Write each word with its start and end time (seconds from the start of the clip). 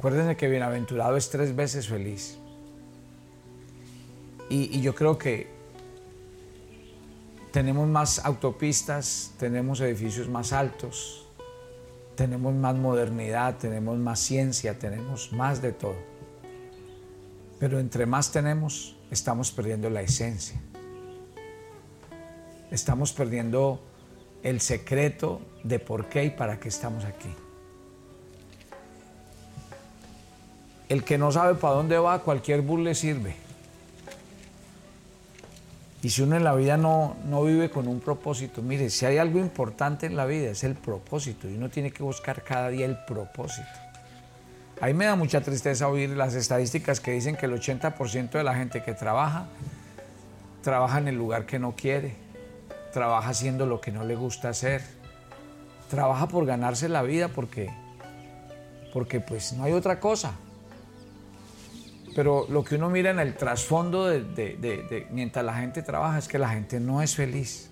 Acuérdense 0.00 0.34
que 0.34 0.48
bienaventurado 0.48 1.18
es 1.18 1.28
tres 1.28 1.54
veces 1.54 1.86
feliz. 1.86 2.38
Y, 4.48 4.74
y 4.74 4.80
yo 4.80 4.94
creo 4.94 5.18
que 5.18 5.46
tenemos 7.52 7.86
más 7.86 8.24
autopistas, 8.24 9.34
tenemos 9.38 9.78
edificios 9.82 10.26
más 10.26 10.54
altos, 10.54 11.28
tenemos 12.14 12.54
más 12.54 12.76
modernidad, 12.76 13.58
tenemos 13.58 13.98
más 13.98 14.20
ciencia, 14.20 14.78
tenemos 14.78 15.34
más 15.34 15.60
de 15.60 15.72
todo. 15.72 15.98
Pero 17.58 17.78
entre 17.78 18.06
más 18.06 18.32
tenemos, 18.32 18.96
estamos 19.10 19.52
perdiendo 19.52 19.90
la 19.90 20.00
esencia. 20.00 20.58
Estamos 22.70 23.12
perdiendo 23.12 23.82
el 24.42 24.62
secreto 24.62 25.42
de 25.62 25.78
por 25.78 26.08
qué 26.08 26.24
y 26.24 26.30
para 26.30 26.58
qué 26.58 26.70
estamos 26.70 27.04
aquí. 27.04 27.28
El 30.90 31.04
que 31.04 31.18
no 31.18 31.30
sabe 31.30 31.54
para 31.54 31.74
dónde 31.74 31.98
va, 31.98 32.18
cualquier 32.18 32.62
bus 32.62 32.80
le 32.80 32.96
sirve. 32.96 33.36
Y 36.02 36.10
si 36.10 36.22
uno 36.22 36.36
en 36.36 36.42
la 36.42 36.52
vida 36.54 36.76
no, 36.76 37.16
no 37.26 37.44
vive 37.44 37.70
con 37.70 37.86
un 37.86 38.00
propósito, 38.00 38.60
mire, 38.60 38.90
si 38.90 39.06
hay 39.06 39.18
algo 39.18 39.38
importante 39.38 40.06
en 40.06 40.16
la 40.16 40.26
vida 40.26 40.50
es 40.50 40.64
el 40.64 40.74
propósito 40.74 41.48
y 41.48 41.54
uno 41.54 41.68
tiene 41.68 41.92
que 41.92 42.02
buscar 42.02 42.42
cada 42.42 42.70
día 42.70 42.86
el 42.86 42.96
propósito. 43.04 43.68
A 44.80 44.86
mí 44.86 44.94
me 44.94 45.04
da 45.04 45.14
mucha 45.14 45.40
tristeza 45.42 45.86
oír 45.86 46.10
las 46.10 46.34
estadísticas 46.34 46.98
que 46.98 47.12
dicen 47.12 47.36
que 47.36 47.46
el 47.46 47.52
80% 47.52 48.30
de 48.30 48.42
la 48.42 48.56
gente 48.56 48.82
que 48.82 48.92
trabaja, 48.92 49.46
trabaja 50.62 50.98
en 50.98 51.06
el 51.06 51.14
lugar 51.14 51.46
que 51.46 51.60
no 51.60 51.76
quiere, 51.76 52.16
trabaja 52.92 53.28
haciendo 53.28 53.64
lo 53.64 53.80
que 53.80 53.92
no 53.92 54.02
le 54.02 54.16
gusta 54.16 54.48
hacer, 54.48 54.82
trabaja 55.88 56.26
por 56.26 56.46
ganarse 56.46 56.88
la 56.88 57.02
vida 57.02 57.28
porque, 57.28 57.70
porque 58.92 59.20
pues 59.20 59.52
no 59.52 59.62
hay 59.62 59.72
otra 59.72 60.00
cosa. 60.00 60.32
Pero 62.14 62.46
lo 62.48 62.64
que 62.64 62.74
uno 62.74 62.90
mira 62.90 63.10
en 63.10 63.20
el 63.20 63.36
trasfondo 63.36 64.06
de, 64.06 65.06
mientras 65.10 65.44
la 65.44 65.54
gente 65.54 65.82
trabaja 65.82 66.18
es 66.18 66.28
que 66.28 66.38
la 66.38 66.48
gente 66.48 66.80
no 66.80 67.02
es 67.02 67.14
feliz. 67.14 67.70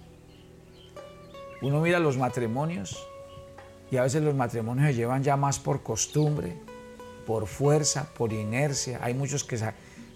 Uno 1.60 1.80
mira 1.80 1.98
los 1.98 2.16
matrimonios 2.16 3.04
y 3.90 3.96
a 3.96 4.02
veces 4.02 4.22
los 4.22 4.34
matrimonios 4.34 4.88
se 4.88 4.94
llevan 4.94 5.24
ya 5.24 5.36
más 5.36 5.58
por 5.58 5.82
costumbre, 5.82 6.54
por 7.26 7.46
fuerza, 7.46 8.08
por 8.16 8.32
inercia. 8.32 9.00
Hay 9.02 9.14
muchos 9.14 9.42
que 9.42 9.58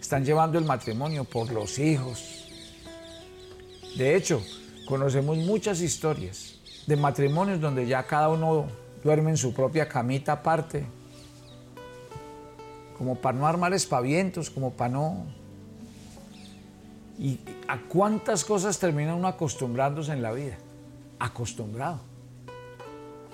están 0.01 0.25
llevando 0.25 0.59
el 0.59 0.65
matrimonio 0.65 1.25
por 1.25 1.51
los 1.53 1.79
hijos. 1.81 2.49
De 3.97 4.15
hecho, 4.15 4.41
conocemos 4.87 5.37
muchas 5.39 5.81
historias 5.81 6.61
de 6.87 6.97
matrimonios 6.97 7.61
donde 7.61 7.87
ya 7.87 8.07
cada 8.07 8.29
uno 8.29 8.67
duerme 9.03 9.31
en 9.31 9.37
su 9.37 9.53
propia 9.53 9.89
camita 9.89 10.33
aparte, 10.33 10.87
como 12.99 13.17
para 13.17 13.39
no 13.39 13.47
armar 13.47 13.73
espavientos, 13.73 14.51
como 14.51 14.73
para 14.73 14.91
no... 14.93 15.27
¿Y 17.19 17.39
a 17.69 17.79
cuántas 17.81 18.45
cosas 18.45 18.79
termina 18.79 19.15
uno 19.15 19.29
acostumbrándose 19.29 20.13
en 20.13 20.23
la 20.23 20.33
vida? 20.33 20.57
Acostumbrado. 21.19 22.01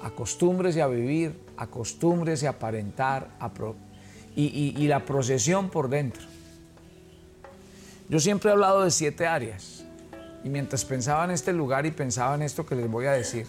Acostúmbrese 0.02 0.82
a 0.82 0.86
vivir, 0.86 1.38
acostúmbrese 1.56 2.46
a 2.46 2.50
aparentar, 2.50 3.28
a 3.40 3.50
y- 4.36 4.74
y 4.76 4.86
la 4.88 5.04
procesión 5.04 5.70
por 5.70 5.88
dentro. 5.88 6.22
Yo 8.08 8.20
siempre 8.20 8.50
he 8.50 8.52
hablado 8.52 8.84
de 8.84 8.90
siete 8.90 9.26
áreas. 9.26 9.84
Y 10.44 10.48
mientras 10.50 10.84
pensaba 10.84 11.24
en 11.24 11.32
este 11.32 11.52
lugar 11.52 11.84
y 11.86 11.90
pensaba 11.90 12.34
en 12.34 12.42
esto 12.42 12.64
que 12.64 12.74
les 12.76 12.88
voy 12.88 13.06
a 13.06 13.12
decir, 13.12 13.46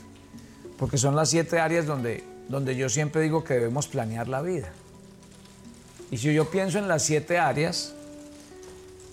porque 0.77 0.97
son 0.97 1.15
las 1.15 1.29
siete 1.29 1.59
áreas 1.59 1.85
donde, 1.85 2.23
donde 2.47 2.75
yo 2.75 2.89
siempre 2.89 3.21
digo 3.21 3.43
que 3.43 3.53
debemos 3.53 3.87
planear 3.87 4.27
la 4.27 4.41
vida. 4.41 4.71
Y 6.11 6.17
si 6.17 6.33
yo 6.33 6.49
pienso 6.49 6.79
en 6.79 6.87
las 6.87 7.03
siete 7.03 7.37
áreas, 7.37 7.93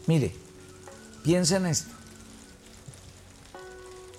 mire, 0.06 0.32
piensen 1.22 1.66
esto. 1.66 1.90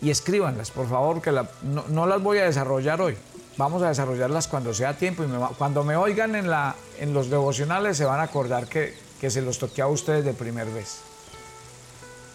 Y 0.02 0.12
escríbanlas, 0.12 0.70
por 0.70 0.88
favor, 0.88 1.22
que 1.22 1.32
no, 1.64 2.06
las 2.06 2.22
voy 2.22 2.38
a 2.38 2.46
desarrollar 2.46 3.02
hoy. 3.02 3.18
Vamos 3.58 3.82
a 3.82 3.90
desarrollarlas 3.90 4.48
cuando 4.48 4.74
sea 4.74 4.96
tiempo 4.96 5.24
y 5.24 5.28
cuando 5.58 5.84
me 5.84 5.96
oigan 5.96 6.36
en, 6.36 7.14
los 7.14 7.30
devocionales 7.32 7.98
se 7.98 8.06
van 8.06 8.20
a 8.20 8.24
acordar 8.24 8.68
que, 8.68 8.94
se 9.28 9.42
los 9.42 9.58
toqué 9.58 9.82
a 9.82 9.88
ustedes 9.88 10.24
de 10.24 10.34
primer 10.34 10.68
vez. 10.68 11.00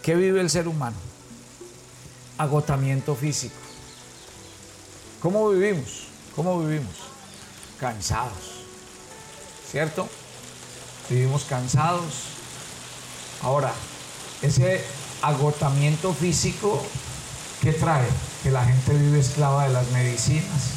¿Qué 0.02 0.16
vive 0.16 0.40
el 0.40 0.50
ser 0.50 0.66
humano? 0.66 0.96
Agotamiento 2.38 3.14
físico. 3.14 3.54
¿Cómo 5.20 5.48
vivimos? 5.50 6.08
¿Cómo 6.34 6.58
vivimos? 6.58 6.96
Cansados. 7.78 8.64
¿Cierto? 9.70 10.08
Vivimos 11.12 11.44
cansados. 11.44 12.14
Ahora, 13.42 13.70
ese 14.40 14.82
agotamiento 15.20 16.14
físico, 16.14 16.82
¿qué 17.60 17.74
trae? 17.74 18.06
Que 18.42 18.50
la 18.50 18.64
gente 18.64 18.94
vive 18.94 19.20
esclava 19.20 19.64
de 19.64 19.74
las 19.74 19.90
medicinas, 19.90 20.70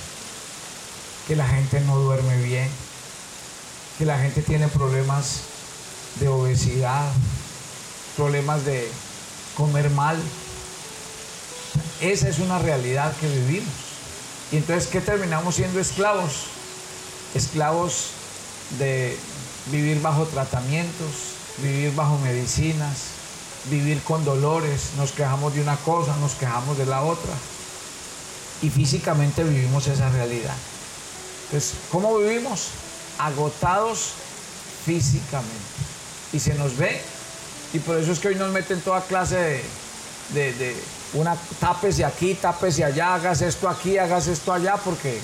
que 1.26 1.38
la 1.38 1.48
gente 1.48 1.80
no 1.80 1.98
duerme 2.00 2.36
bien, 2.44 2.68
que 3.98 4.04
la 4.04 4.20
gente 4.20 4.42
tiene 4.42 4.68
problemas 4.68 5.40
de 6.20 6.28
obesidad, 6.28 7.10
problemas 8.18 8.66
de 8.66 8.92
comer 9.56 9.90
mal. 9.92 10.22
Esa 12.02 12.28
es 12.28 12.40
una 12.40 12.60
realidad 12.60 13.16
que 13.22 13.30
vivimos. 13.30 13.74
Y 14.52 14.58
entonces, 14.58 14.90
¿qué 14.90 15.00
terminamos 15.00 15.56
siendo 15.56 15.80
esclavos? 15.80 16.48
Esclavos 17.34 18.10
de 18.80 19.18
vivir 19.72 20.02
bajo 20.02 20.26
tratamientos, 20.26 21.12
vivir 21.58 21.94
bajo 21.96 22.18
medicinas, 22.20 22.98
vivir 23.70 24.02
con 24.04 24.24
dolores, 24.26 24.92
nos 24.98 25.12
quejamos 25.12 25.54
de 25.56 25.62
una 25.62 25.76
cosa, 25.78 26.16
nos 26.18 26.34
quejamos 26.34 26.78
de 26.78 26.86
la 26.86 27.02
otra. 27.02 27.34
Y 28.62 28.70
físicamente 28.70 29.44
vivimos 29.44 29.88
esa 29.88 30.10
realidad. 30.10 30.56
Entonces, 31.46 31.74
¿cómo 31.92 32.18
vivimos? 32.18 32.68
Agotados 33.20 34.14
físicamente. 34.86 35.50
Y 36.34 36.40
se 36.40 36.54
nos 36.56 36.78
ve. 36.78 37.02
Y 37.74 37.80
por 37.80 37.98
eso 37.98 38.12
es 38.12 38.20
que 38.20 38.30
hoy 38.30 38.36
nos 38.36 38.52
meten 38.52 38.80
toda 38.82 39.02
clase 39.02 39.36
de, 39.36 39.64
de, 40.34 40.54
de 40.54 40.76
una 41.14 41.36
tápese 41.60 42.06
aquí, 42.06 42.38
allá, 42.84 43.16
hagas 43.16 43.42
esto 43.42 43.70
aquí, 43.70 43.98
hagas 43.98 44.28
esto 44.28 44.54
allá, 44.54 44.76
porque, 44.78 45.20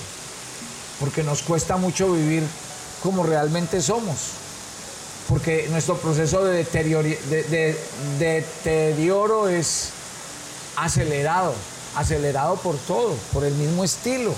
porque 1.00 1.22
nos 1.22 1.42
cuesta 1.42 1.76
mucho 1.76 2.12
vivir 2.12 2.42
como 3.02 3.22
realmente 3.24 3.80
somos. 3.82 4.16
Porque 5.28 5.68
nuestro 5.70 5.96
proceso 5.96 6.44
de 6.44 6.58
deterioro, 6.58 7.08
de- 7.08 7.42
de- 7.44 7.78
de 8.18 8.44
deterioro 8.64 9.48
es 9.48 9.90
acelerado, 10.76 11.54
acelerado 11.96 12.56
por 12.56 12.76
todo, 12.76 13.14
por 13.32 13.44
el 13.44 13.54
mismo 13.54 13.84
estilo. 13.84 14.34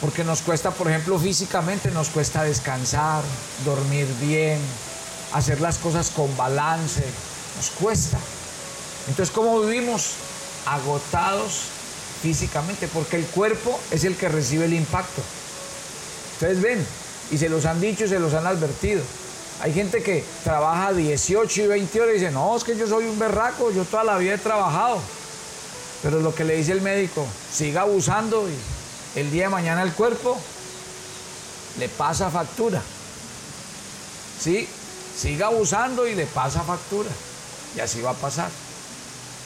Porque 0.00 0.24
nos 0.24 0.40
cuesta, 0.42 0.70
por 0.72 0.88
ejemplo, 0.88 1.18
físicamente, 1.18 1.90
nos 1.90 2.08
cuesta 2.08 2.42
descansar, 2.42 3.22
dormir 3.64 4.06
bien, 4.20 4.58
hacer 5.32 5.60
las 5.60 5.78
cosas 5.78 6.10
con 6.10 6.34
balance, 6.36 7.02
nos 7.56 7.70
cuesta. 7.80 8.18
Entonces, 9.08 9.34
¿cómo 9.34 9.60
vivimos? 9.60 10.10
Agotados 10.66 11.60
físicamente, 12.22 12.88
porque 12.88 13.16
el 13.16 13.24
cuerpo 13.26 13.78
es 13.90 14.04
el 14.04 14.16
que 14.16 14.28
recibe 14.28 14.66
el 14.66 14.74
impacto. 14.74 15.22
Ustedes 16.34 16.60
ven, 16.60 16.86
y 17.30 17.38
se 17.38 17.48
los 17.48 17.64
han 17.64 17.80
dicho 17.80 18.04
y 18.04 18.08
se 18.08 18.18
los 18.18 18.34
han 18.34 18.46
advertido. 18.46 19.02
Hay 19.62 19.72
gente 19.72 20.02
que 20.02 20.24
trabaja 20.44 20.92
18 20.92 21.62
y 21.62 21.66
20 21.66 22.00
horas 22.00 22.14
y 22.14 22.18
dice, 22.18 22.30
no, 22.30 22.56
es 22.56 22.64
que 22.64 22.76
yo 22.76 22.86
soy 22.86 23.06
un 23.06 23.18
berraco, 23.18 23.70
yo 23.70 23.84
toda 23.84 24.04
la 24.04 24.18
vida 24.18 24.34
he 24.34 24.38
trabajado. 24.38 25.00
Pero 26.02 26.20
lo 26.20 26.34
que 26.34 26.44
le 26.44 26.56
dice 26.56 26.72
el 26.72 26.82
médico, 26.82 27.26
siga 27.52 27.82
abusando 27.82 28.46
y 28.48 29.18
el 29.18 29.30
día 29.30 29.44
de 29.44 29.48
mañana 29.48 29.82
el 29.82 29.92
cuerpo 29.92 30.38
le 31.78 31.88
pasa 31.88 32.30
factura. 32.30 32.82
¿Sí? 34.40 34.68
Siga 35.18 35.46
abusando 35.46 36.06
y 36.06 36.14
le 36.14 36.26
pasa 36.26 36.62
factura. 36.62 37.10
Y 37.74 37.80
así 37.80 38.02
va 38.02 38.10
a 38.10 38.14
pasar. 38.14 38.50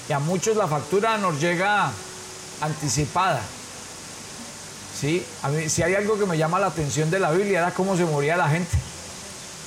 Y 0.09 0.13
a 0.13 0.19
muchos 0.19 0.57
la 0.57 0.67
factura 0.67 1.19
nos 1.19 1.41
llega 1.41 1.93
anticipada. 2.61 3.41
¿Sí? 5.01 5.25
Si 5.69 5.83
hay 5.83 5.95
algo 5.95 6.19
que 6.19 6.27
me 6.27 6.37
llama 6.37 6.59
la 6.59 6.67
atención 6.67 7.11
de 7.11 7.19
la 7.19 7.31
Biblia 7.31 7.61
era 7.61 7.71
cómo 7.73 7.97
se 7.97 8.05
moría 8.05 8.37
la 8.37 8.49
gente. 8.49 8.77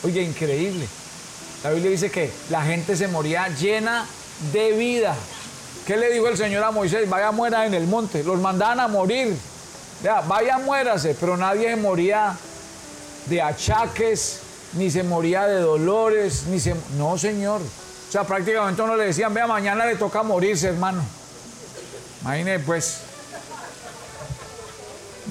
Oye, 0.03 0.21
increíble. 0.21 0.87
La 1.63 1.71
Biblia 1.71 1.89
dice 1.89 2.11
que 2.11 2.31
la 2.49 2.61
gente 2.61 2.95
se 2.95 3.07
moría 3.07 3.47
llena 3.47 4.05
de 4.51 4.73
vida. 4.73 5.15
¿Qué 5.87 5.97
le 5.97 6.11
dijo 6.11 6.27
el 6.27 6.37
Señor 6.37 6.63
a 6.63 6.71
Moisés? 6.71 7.09
Vaya 7.09 7.31
muera 7.31 7.65
en 7.65 7.73
el 7.73 7.87
monte. 7.87 8.23
Los 8.23 8.39
mandaban 8.39 8.79
a 8.79 8.87
morir. 8.87 9.35
Vea, 10.03 10.21
vaya 10.21 10.59
muérase, 10.59 11.15
pero 11.19 11.35
nadie 11.35 11.69
se 11.69 11.75
moría 11.77 12.35
de 13.25 13.41
achaques, 13.41 14.39
ni 14.73 14.91
se 14.91 15.01
moría 15.03 15.45
de 15.47 15.61
dolores, 15.61 16.43
ni 16.47 16.59
se... 16.59 16.75
No, 16.97 17.17
Señor. 17.17 17.61
O 17.61 18.11
sea, 18.11 18.23
prácticamente 18.23 18.81
uno 18.81 18.95
le 18.95 19.05
decían, 19.05 19.33
vea, 19.33 19.47
mañana 19.47 19.85
le 19.85 19.95
toca 19.95 20.21
morirse, 20.21 20.67
hermano. 20.67 21.01
Imagínese, 22.21 22.63
pues. 22.65 22.97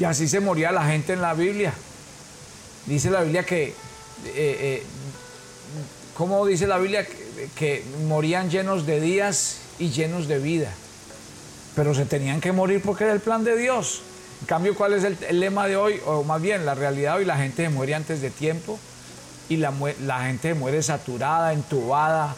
Y 0.03 0.05
así 0.05 0.27
se 0.27 0.41
moría 0.41 0.73
la 0.73 0.85
gente 0.85 1.13
en 1.13 1.23
la 1.23 1.33
Biblia. 1.33 1.73
Dice 2.87 3.09
la 3.09 3.21
Biblia 3.21 3.47
que, 3.47 3.69
eh, 3.69 3.75
eh, 4.35 4.83
¿cómo 6.17 6.45
dice 6.45 6.67
la 6.67 6.79
Biblia? 6.79 7.07
Que, 7.55 7.85
morían 8.09 8.51
llenos 8.51 8.85
de 8.85 9.01
días 9.01 9.59
y 9.79 9.91
llenos 9.91 10.27
de 10.27 10.41
vida. 10.41 10.73
Pero 11.77 11.95
se 11.95 12.05
tenían 12.05 12.41
que 12.41 12.51
morir 12.51 12.83
porque 12.83 13.05
era 13.05 13.13
el 13.13 13.21
plan 13.21 13.45
de 13.45 13.57
Dios. 13.57 14.03
En 14.41 14.47
cambio, 14.49 14.75
¿cuál 14.75 14.95
es 14.95 15.05
el, 15.05 15.39
lema 15.39 15.69
de 15.69 15.77
hoy? 15.77 16.01
O 16.05 16.25
más 16.25 16.43
bien, 16.43 16.67
la 16.67 16.75
realidad 16.75 17.19
hoy, 17.19 17.25
la 17.25 17.37
gente 17.37 17.63
se 17.63 17.69
muere 17.69 17.95
antes 17.95 18.21
de 18.21 18.31
tiempo 18.31 18.81
y 19.49 19.59
la, 19.59 19.73
la 20.05 20.25
gente 20.25 20.49
se 20.49 20.55
muere 20.55 20.83
saturada, 20.83 21.53
entubada, 21.53 22.35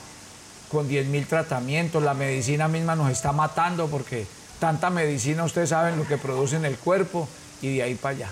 con 0.70 0.86
10.000 0.86 1.26
tratamientos. 1.26 2.02
La 2.02 2.12
medicina 2.12 2.68
misma 2.68 2.94
nos 2.94 3.10
está 3.10 3.32
matando 3.32 3.88
porque 3.88 4.26
tanta 4.60 4.90
medicina, 4.90 5.44
ustedes 5.44 5.70
saben 5.70 5.96
lo 5.96 6.06
que 6.06 6.18
produce 6.18 6.56
en 6.56 6.66
el 6.66 6.76
cuerpo 6.76 7.26
y 7.64 7.76
de 7.76 7.82
ahí 7.82 7.94
para 7.94 8.16
allá. 8.16 8.30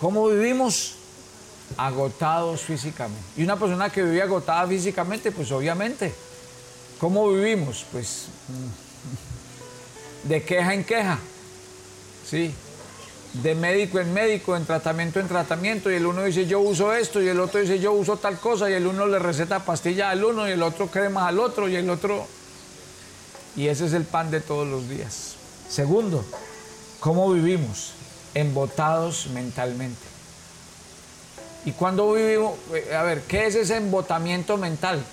¿Cómo 0.00 0.28
vivimos? 0.28 0.94
Agotados 1.76 2.62
físicamente. 2.62 3.22
Y 3.36 3.44
una 3.44 3.56
persona 3.56 3.90
que 3.90 4.02
vive 4.02 4.22
agotada 4.22 4.66
físicamente, 4.66 5.30
pues 5.30 5.52
obviamente. 5.52 6.12
¿Cómo 6.98 7.30
vivimos? 7.30 7.84
Pues 7.92 8.26
mm, 10.24 10.28
de 10.28 10.42
queja 10.42 10.74
en 10.74 10.84
queja. 10.84 11.18
Sí. 12.28 12.52
De 13.34 13.54
médico 13.54 14.00
en 14.00 14.12
médico, 14.12 14.56
en 14.56 14.64
tratamiento 14.64 15.20
en 15.20 15.28
tratamiento. 15.28 15.92
Y 15.92 15.94
el 15.94 16.06
uno 16.06 16.24
dice 16.24 16.46
yo 16.46 16.58
uso 16.58 16.92
esto 16.92 17.22
y 17.22 17.28
el 17.28 17.38
otro 17.38 17.60
dice 17.60 17.78
yo 17.78 17.92
uso 17.92 18.16
tal 18.16 18.38
cosa. 18.38 18.68
Y 18.68 18.72
el 18.72 18.86
uno 18.86 19.06
le 19.06 19.20
receta 19.20 19.64
pastilla 19.64 20.10
al 20.10 20.24
uno 20.24 20.48
y 20.48 20.52
el 20.52 20.62
otro 20.62 20.88
crema 20.88 21.28
al 21.28 21.38
otro 21.38 21.68
y 21.68 21.76
el 21.76 21.88
otro... 21.88 22.26
Y 23.56 23.68
ese 23.68 23.86
es 23.86 23.92
el 23.92 24.04
pan 24.04 24.30
de 24.30 24.40
todos 24.40 24.66
los 24.66 24.88
días. 24.88 25.34
Segundo, 25.68 26.24
¿cómo 27.00 27.32
vivimos? 27.32 27.92
Embotados 28.34 29.28
mentalmente. 29.28 30.06
¿Y 31.64 31.72
cuando 31.72 32.12
vivimos? 32.12 32.58
Eh, 32.74 32.94
a 32.94 33.02
ver, 33.02 33.22
¿qué 33.22 33.46
es 33.46 33.54
ese 33.54 33.76
embotamiento 33.76 34.56
mental? 34.56 35.04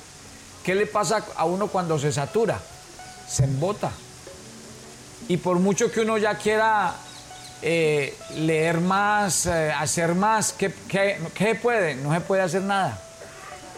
¿Qué 0.63 0.75
le 0.75 0.85
pasa 0.85 1.23
a 1.35 1.45
uno 1.45 1.67
cuando 1.67 1.99
se 1.99 2.11
satura? 2.11 2.59
Se 3.27 3.43
embota. 3.43 3.91
Y 5.27 5.37
por 5.37 5.59
mucho 5.59 5.91
que 5.91 6.01
uno 6.01 6.17
ya 6.17 6.37
quiera 6.37 6.95
eh, 7.61 8.15
leer 8.35 8.79
más, 8.79 9.47
eh, 9.47 9.71
hacer 9.71 10.13
más, 10.13 10.53
¿qué, 10.53 10.71
¿qué, 10.87 11.55
puede? 11.55 11.95
No 11.95 12.13
se 12.13 12.21
puede 12.21 12.41
hacer 12.41 12.61
nada. 12.61 13.01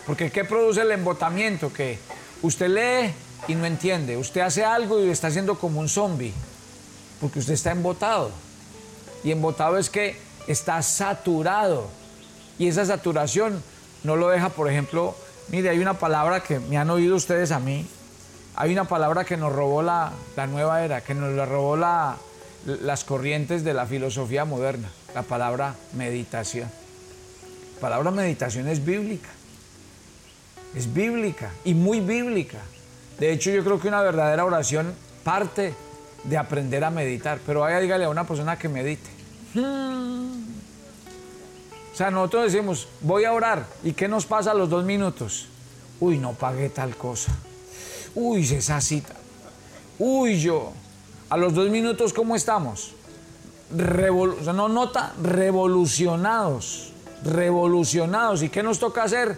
Porque 0.06 0.31
¿qué 0.31 0.45
produce 0.45 0.81
el 0.81 0.92
embotamiento? 0.92 1.71
Que 1.71 2.00
usted 2.42 2.68
lee 2.68 3.13
y 3.48 3.56
no 3.56 3.65
entiende. 3.65 4.18
Usted 4.18 4.42
hace 4.42 4.63
algo 4.63 5.03
y 5.03 5.10
está 5.10 5.27
haciendo 5.27 5.57
como 5.57 5.80
un 5.80 5.89
zombie. 5.89 6.33
Porque 7.19 7.40
usted 7.40 7.54
está 7.54 7.72
embotado. 7.72 8.31
Y 9.24 9.31
embotado 9.31 9.78
es 9.78 9.90
que 9.90 10.18
está 10.48 10.81
saturado. 10.81 11.88
Y 12.60 12.68
esa 12.68 12.86
saturación 12.86 13.62
no 14.04 14.16
lo 14.16 14.30
deja, 14.30 14.50
por 14.50 14.69
ejemplo, 14.69 15.16
mire, 15.50 15.69
hay 15.69 15.80
una 15.80 15.96
palabra 15.96 16.42
que 16.42 16.60
me 16.60 16.78
han 16.78 16.90
oído 16.90 17.16
ustedes 17.16 17.52
a 17.52 17.60
mí. 17.60 17.86
Hay 18.56 18.72
una 18.72 18.86
palabra 18.86 19.24
que 19.24 19.38
nos 19.38 19.54
robó 19.54 19.84
la, 19.84 20.12
nueva 20.50 20.84
era, 20.84 21.02
que 21.02 21.14
nos 21.14 21.34
la 21.34 21.46
robó 21.46 21.78
la, 21.78 22.18
las 22.66 23.04
corrientes 23.04 23.63
de 23.63 23.74
la 23.74 23.86
filosofía 23.86 24.46
moderna, 24.46 24.90
la 25.13 25.22
palabra 25.22 25.75
meditación. 25.94 26.70
La 27.75 27.81
palabra 27.81 28.10
meditación 28.10 28.68
es 28.68 28.84
bíblica. 28.84 29.30
Es 30.75 30.92
bíblica 30.92 31.52
y 31.63 31.74
muy 31.74 32.00
bíblica. 32.00 32.60
De 33.20 33.31
hecho, 33.31 33.52
yo 33.52 33.63
creo 33.63 33.80
que 33.80 33.88
una 33.88 34.02
verdadera 34.02 34.46
oración 34.46 34.94
parte 35.24 35.74
de 36.27 36.38
aprender 36.38 36.83
a 36.83 36.91
meditar. 36.91 37.39
Pero 37.45 37.62
vaya, 37.62 37.79
dígale 37.79 38.06
a 38.06 38.09
una 38.09 38.25
persona 38.25 38.57
que 38.57 38.69
medite. 38.69 39.09
O 41.94 41.97
sea, 41.97 42.12
nosotros 42.12 42.51
decimos, 42.51 42.88
voy 43.01 43.25
a 43.25 43.33
orar. 43.33 43.65
¿Y 43.83 43.94
qué 43.94 44.07
nos 44.07 44.25
pasa 44.25 44.51
a 44.51 44.53
los 44.53 44.69
dos 44.69 44.85
minutos? 44.85 45.47
Uy, 46.00 46.18
no 46.18 46.33
pagué 46.33 46.69
tal 46.69 46.95
cosa. 46.95 47.35
Uy, 48.13 48.44
esa 48.44 48.79
cita. 48.81 49.15
Uy, 49.97 50.39
yo. 50.39 50.74
A 51.29 51.38
los 51.38 51.53
dos 51.53 51.69
minutos, 51.69 52.13
¿cómo 52.13 52.35
estamos? 52.35 52.94
no 53.69 54.69
nota, 54.69 55.13
revolucionados. 55.21 56.94
Revolucionados. 57.24 58.44
¿Y 58.44 58.50
qué 58.50 58.63
nos 58.63 58.79
toca 58.79 59.03
hacer? 59.03 59.38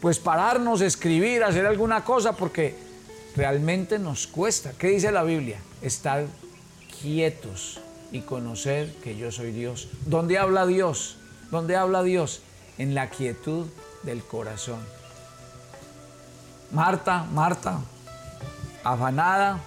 Pues 0.00 0.18
pararnos, 0.20 0.80
escribir, 0.80 1.42
hacer 1.42 1.66
alguna 1.66 2.04
cosa, 2.04 2.32
porque 2.32 2.87
realmente 3.38 4.00
nos 4.00 4.26
cuesta. 4.26 4.72
¿Qué 4.76 4.88
dice 4.88 5.12
la 5.12 5.22
Biblia? 5.22 5.60
Estar 5.80 6.26
quietos 7.00 7.78
y 8.10 8.22
conocer 8.22 8.92
que 8.96 9.16
yo 9.16 9.30
soy 9.30 9.52
Dios. 9.52 9.88
¿Dónde 10.06 10.38
habla 10.38 10.66
Dios? 10.66 11.18
¿Dónde 11.52 11.76
habla 11.76 12.02
Dios? 12.02 12.42
En 12.78 12.96
la 12.96 13.10
quietud 13.10 13.66
del 14.02 14.24
corazón. 14.24 14.80
Marta, 16.72 17.22
Marta, 17.32 17.78
afanada 18.82 19.60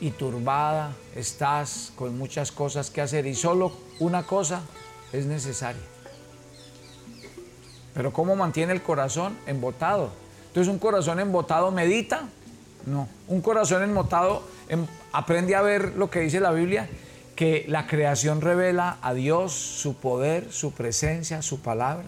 y 0.00 0.10
turbada, 0.10 0.94
estás 1.14 1.92
con 1.96 2.16
muchas 2.16 2.52
cosas 2.52 2.88
que 2.88 3.02
hacer 3.02 3.26
y 3.26 3.34
solo 3.34 3.72
una 4.00 4.22
cosa 4.22 4.62
es 5.12 5.26
necesaria. 5.26 5.82
Pero 7.92 8.14
¿cómo 8.14 8.34
mantiene 8.34 8.72
el 8.72 8.82
corazón 8.82 9.36
embotado? 9.46 10.10
Entonces 10.46 10.72
un 10.72 10.78
corazón 10.78 11.20
embotado 11.20 11.70
medita, 11.70 12.28
no. 12.86 13.08
Un 13.28 13.40
corazón 13.40 13.82
enmotado 13.82 14.42
aprende 15.12 15.54
a 15.54 15.62
ver 15.62 15.94
lo 15.96 16.10
que 16.10 16.20
dice 16.20 16.40
la 16.40 16.52
Biblia, 16.52 16.88
que 17.34 17.64
la 17.68 17.86
creación 17.86 18.40
revela 18.40 18.98
a 19.02 19.14
Dios, 19.14 19.52
su 19.52 19.94
poder, 19.94 20.52
su 20.52 20.72
presencia, 20.72 21.42
su 21.42 21.60
palabra. 21.60 22.06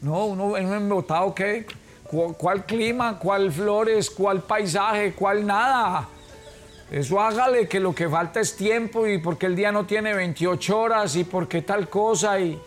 No, 0.00 0.26
uno 0.26 0.56
en 0.56 0.66
un 0.66 0.74
embotado, 0.74 1.34
¿qué? 1.34 1.66
¿Cuál 2.04 2.64
clima? 2.64 3.18
¿Cuál 3.18 3.52
flores? 3.52 4.10
¿Cuál 4.10 4.42
paisaje? 4.42 5.12
¿Cuál 5.12 5.44
nada? 5.44 6.08
Eso 6.90 7.20
hágale 7.20 7.68
que 7.68 7.80
lo 7.80 7.94
que 7.94 8.08
falta 8.08 8.40
es 8.40 8.56
tiempo 8.56 9.06
y 9.06 9.18
porque 9.18 9.44
el 9.44 9.54
día 9.54 9.70
no 9.70 9.84
tiene 9.84 10.14
28 10.14 10.78
horas 10.78 11.16
y 11.16 11.24
porque 11.24 11.60
tal 11.60 11.90
cosa 11.90 12.40
y 12.40 12.58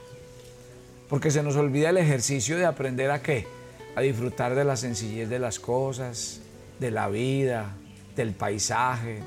porque 1.10 1.32
se 1.32 1.42
nos 1.42 1.56
olvida 1.56 1.90
el 1.90 1.98
ejercicio 1.98 2.58
de 2.58 2.66
aprender 2.66 3.10
a 3.10 3.22
qué? 3.22 3.48
A 3.96 4.02
disfrutar 4.02 4.54
de 4.54 4.64
la 4.64 4.78
sencillez 4.78 5.28
de 5.28 5.40
las 5.40 5.60
cosas, 5.60 6.40
de 6.82 6.90
la 6.90 7.10
vida, 7.10 7.76
del 8.16 8.34
paisaje, 8.34 9.22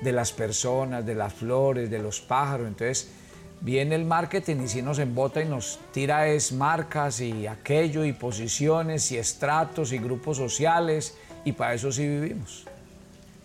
de 0.00 0.12
las 0.12 0.32
personas, 0.32 1.04
de 1.04 1.16
las 1.16 1.34
flores, 1.34 1.90
de 1.90 1.98
los 1.98 2.20
pájaros. 2.20 2.68
Entonces 2.68 3.10
viene 3.60 3.96
el 3.96 4.04
marketing 4.04 4.62
y 4.62 4.68
si 4.68 4.80
nos 4.80 5.00
embota 5.00 5.42
y 5.42 5.48
nos 5.48 5.80
tira 5.92 6.28
es 6.28 6.52
marcas 6.52 7.20
y 7.20 7.48
aquello 7.48 8.04
y 8.04 8.12
posiciones 8.12 9.10
y 9.10 9.18
estratos 9.18 9.92
y 9.92 9.98
grupos 9.98 10.36
sociales 10.36 11.16
y 11.44 11.50
para 11.50 11.74
eso 11.74 11.90
sí 11.90 12.06
vivimos. 12.06 12.64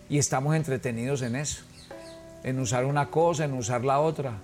Y 0.08 0.18
estamos 0.18 0.54
entretenidos 0.54 1.22
en 1.22 1.34
eso, 1.34 1.64
en 2.44 2.60
usar 2.60 2.84
una 2.84 3.10
cosa, 3.10 3.46
en 3.46 3.54
usar 3.54 3.84
la 3.84 3.98
otra. 3.98 4.34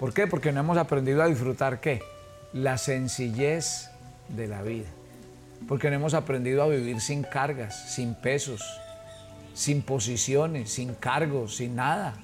¿Por 0.00 0.14
qué? 0.14 0.26
Porque 0.26 0.50
no 0.50 0.60
hemos 0.60 0.78
aprendido 0.78 1.22
a 1.22 1.26
disfrutar 1.26 1.78
qué? 1.78 2.00
La 2.54 2.78
sencillez 2.78 3.90
de 4.30 4.48
la 4.48 4.62
vida 4.62 4.88
porque 5.66 5.88
no 5.88 5.96
hemos 5.96 6.14
aprendido 6.14 6.62
a 6.62 6.68
vivir 6.68 7.00
sin 7.00 7.22
cargas, 7.22 7.94
sin 7.94 8.14
pesos, 8.14 8.62
sin 9.54 9.82
posiciones, 9.82 10.70
sin 10.70 10.94
cargos, 10.94 11.56
sin 11.56 11.76
nada. 11.76 12.14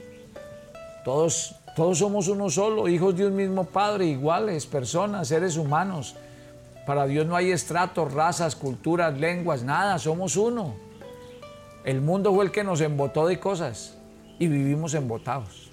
Todos, 1.05 1.57
todos 1.75 1.99
somos 1.99 2.29
uno 2.29 2.51
solo, 2.51 2.89
hijos 2.89 3.17
de 3.17 3.27
un 3.27 3.37
mismo 3.37 3.65
Padre, 3.65 4.07
iguales, 4.07 4.67
personas, 4.67 5.29
seres 5.29 5.57
humanos. 5.57 6.17
Para 6.87 7.07
Dios 7.07 7.27
no 7.27 7.37
hay 7.37 7.51
estratos, 7.51 8.13
razas, 8.13 8.57
culturas, 8.57 9.19
lenguas, 9.19 9.63
nada, 9.63 9.99
somos 9.99 10.37
uno. 10.37 10.75
El 11.85 12.03
mundo 12.03 12.35
fue 12.35 12.45
el 12.45 12.51
que 12.51 12.65
nos 12.65 12.81
embotó 12.81 13.27
de 13.27 13.41
cosas 13.41 13.97
y 14.39 14.49
vivimos 14.49 14.93
embotados. 14.95 15.71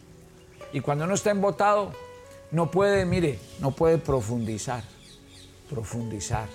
Y 0.72 0.80
cuando 0.80 1.06
uno 1.06 1.16
está 1.16 1.32
embotado, 1.32 1.92
no 2.52 2.72
puede, 2.72 3.06
mire, 3.06 3.40
no 3.60 3.72
puede 3.72 3.98
profundizar, 3.98 4.84
profundizar 5.70 6.48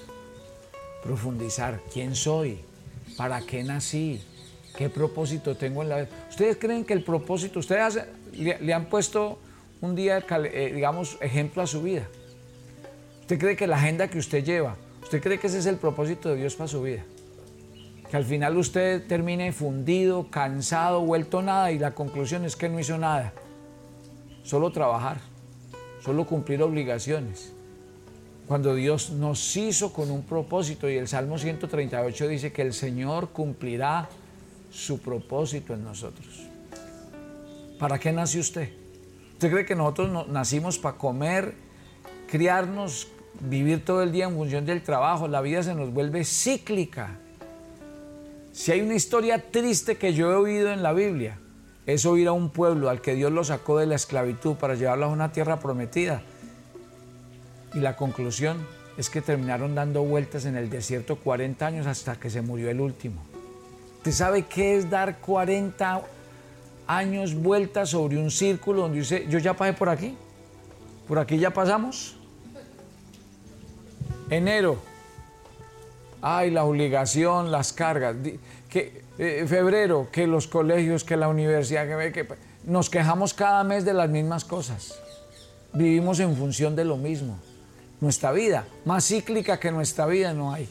profundizar 1.02 1.80
quién 1.92 2.14
soy, 2.14 2.61
para 3.16 3.40
qué 3.40 3.62
nací, 3.64 4.23
qué 4.76 4.88
propósito 4.88 5.56
tengo 5.56 5.82
en 5.82 5.88
la 5.88 5.97
vida. 5.97 6.09
¿Ustedes 6.30 6.56
creen 6.56 6.85
que 6.85 6.94
el 6.94 7.02
propósito, 7.02 7.59
ustedes 7.59 8.00
le, 8.32 8.73
han 8.73 8.87
puesto 8.87 9.38
un 9.80 9.94
día, 9.94 10.18
eh, 10.18 10.73
digamos, 10.75 11.18
ejemplo 11.21 11.62
a 11.62 11.66
su 11.66 11.82
vida? 11.82 12.09
¿Usted 13.21 13.38
cree 13.38 13.56
que 13.56 13.66
la 13.66 13.76
agenda 13.76 14.09
que 14.09 14.18
usted 14.18 14.44
lleva, 14.44 14.76
usted 15.02 15.21
cree 15.21 15.38
que 15.38 15.49
ese 15.49 15.59
es 15.59 15.66
el 15.66 15.76
propósito 15.76 16.30
de 16.30 16.37
Dios 16.37 16.54
para 16.54 16.68
su 16.68 16.82
vida? 16.82 17.04
Que 18.11 18.16
al 18.16 18.25
final 18.25 18.56
usted 18.56 19.06
termine 19.06 19.52
fundido, 19.52 20.30
cansado, 20.30 21.00
vuelto 21.00 21.42
nada 21.42 21.73
y 21.73 21.78
la 21.78 21.92
conclusión 21.92 22.44
es 22.44 22.56
que 22.56 22.68
no 22.68 22.78
hizo 22.78 22.99
nada. 22.99 23.32
Solo 24.42 24.71
trabajar, 24.71 25.18
solo 26.02 26.26
cumplir 26.26 26.62
obligaciones 26.62 27.51
cuando 28.46 28.75
Dios 28.75 29.11
nos 29.11 29.56
hizo 29.56 29.92
con 29.92 30.11
un 30.11 30.22
propósito 30.22 30.88
y 30.90 30.96
el 30.96 31.08
Salmo 31.08 31.38
138 31.38 32.28
dice 32.28 32.52
que 32.52 32.62
el 32.62 32.75
Señor 32.75 33.30
cumplirá 33.30 34.08
su 34.70 34.99
propósito 34.99 35.75
en 35.75 35.84
nosotros. 35.84 36.46
¿Para 37.78 37.99
qué 37.99 38.12
nació 38.12 38.40
usted? 38.40 38.70
¿Usted 39.32 39.50
cree 39.50 39.66
que 39.66 39.75
nosotros 39.75 40.28
nacimos 40.28 40.78
para 40.78 40.96
comer, 40.96 41.54
criarnos, 42.28 43.08
vivir 43.40 43.84
todo 43.84 44.02
el 44.02 44.12
día 44.12 44.26
en 44.26 44.34
función 44.34 44.66
del 44.66 44.82
trabajo, 44.82 45.28
la 45.28 45.40
vida 45.40 45.62
se 45.62 45.75
nos 45.75 45.92
vuelve 45.92 46.25
cíclica. 46.25 47.18
Si 48.52 48.70
hay 48.72 48.80
una 48.80 48.94
historia 48.94 49.50
triste 49.50 49.96
que 49.96 50.12
yo 50.12 50.30
he 50.30 50.34
oído 50.34 50.72
en 50.72 50.82
la 50.82 50.92
Biblia, 50.92 51.38
es 51.87 52.06
oír 52.06 52.28
a 52.28 52.32
un 52.32 52.50
pueblo 52.50 52.90
al 52.90 53.00
que 53.00 53.14
Dios 53.14 53.32
lo 53.32 53.42
sacó 53.44 53.78
de 53.78 53.87
la 53.87 53.94
esclavitud 53.94 54.56
para 54.56 54.75
llevarlo 54.75 55.06
a 55.06 55.08
una 55.08 55.32
tierra 55.32 55.58
prometida. 55.58 56.22
Y 57.74 57.80
la 57.80 57.96
conclusión 57.96 58.66
es 58.96 59.08
que 59.08 59.22
terminaron 59.22 59.74
dando 59.74 60.02
vueltas 60.02 60.44
en 60.44 60.56
el 60.56 60.68
desierto 60.68 61.16
40 61.16 61.66
años 61.66 61.86
hasta 61.86 62.16
que 62.16 62.30
se 62.30 62.42
murió 62.42 62.70
el 62.70 62.80
último. 62.80 63.22
¿Usted 63.98 64.12
sabe 64.12 64.42
qué 64.46 64.76
es 64.76 64.90
dar 64.90 65.18
40 65.18 66.02
años 66.86 67.34
vueltas 67.34 67.90
sobre 67.90 68.18
un 68.18 68.30
círculo 68.30 68.82
donde 68.82 68.98
dice, 68.98 69.26
yo 69.28 69.38
ya 69.38 69.54
pasé 69.54 69.72
por 69.72 69.88
aquí? 69.88 70.16
¿Por 71.08 71.18
aquí 71.18 71.38
ya 71.38 71.52
pasamos? 71.52 72.16
Enero. 74.28 74.78
Ay, 76.20 76.50
la 76.50 76.64
obligación, 76.64 77.50
las 77.50 77.72
cargas. 77.72 78.16
Que, 78.68 79.02
eh, 79.18 79.44
febrero, 79.46 80.08
que 80.10 80.26
los 80.26 80.46
colegios, 80.46 81.04
que 81.04 81.16
la 81.16 81.28
universidad, 81.28 81.86
que, 81.86 82.12
que 82.12 82.26
nos 82.64 82.88
quejamos 82.90 83.34
cada 83.34 83.62
mes 83.64 83.84
de 83.84 83.92
las 83.92 84.08
mismas 84.08 84.44
cosas. 84.44 84.98
Vivimos 85.72 86.20
en 86.20 86.36
función 86.36 86.76
de 86.76 86.84
lo 86.84 86.96
mismo. 86.96 87.38
Nuestra 88.02 88.32
vida, 88.32 88.66
más 88.85 89.06
cíclica 89.06 89.61
que 89.61 89.71
nuestra 89.71 90.06
vida 90.06 90.35
no 90.35 90.52
hay. 90.52 90.68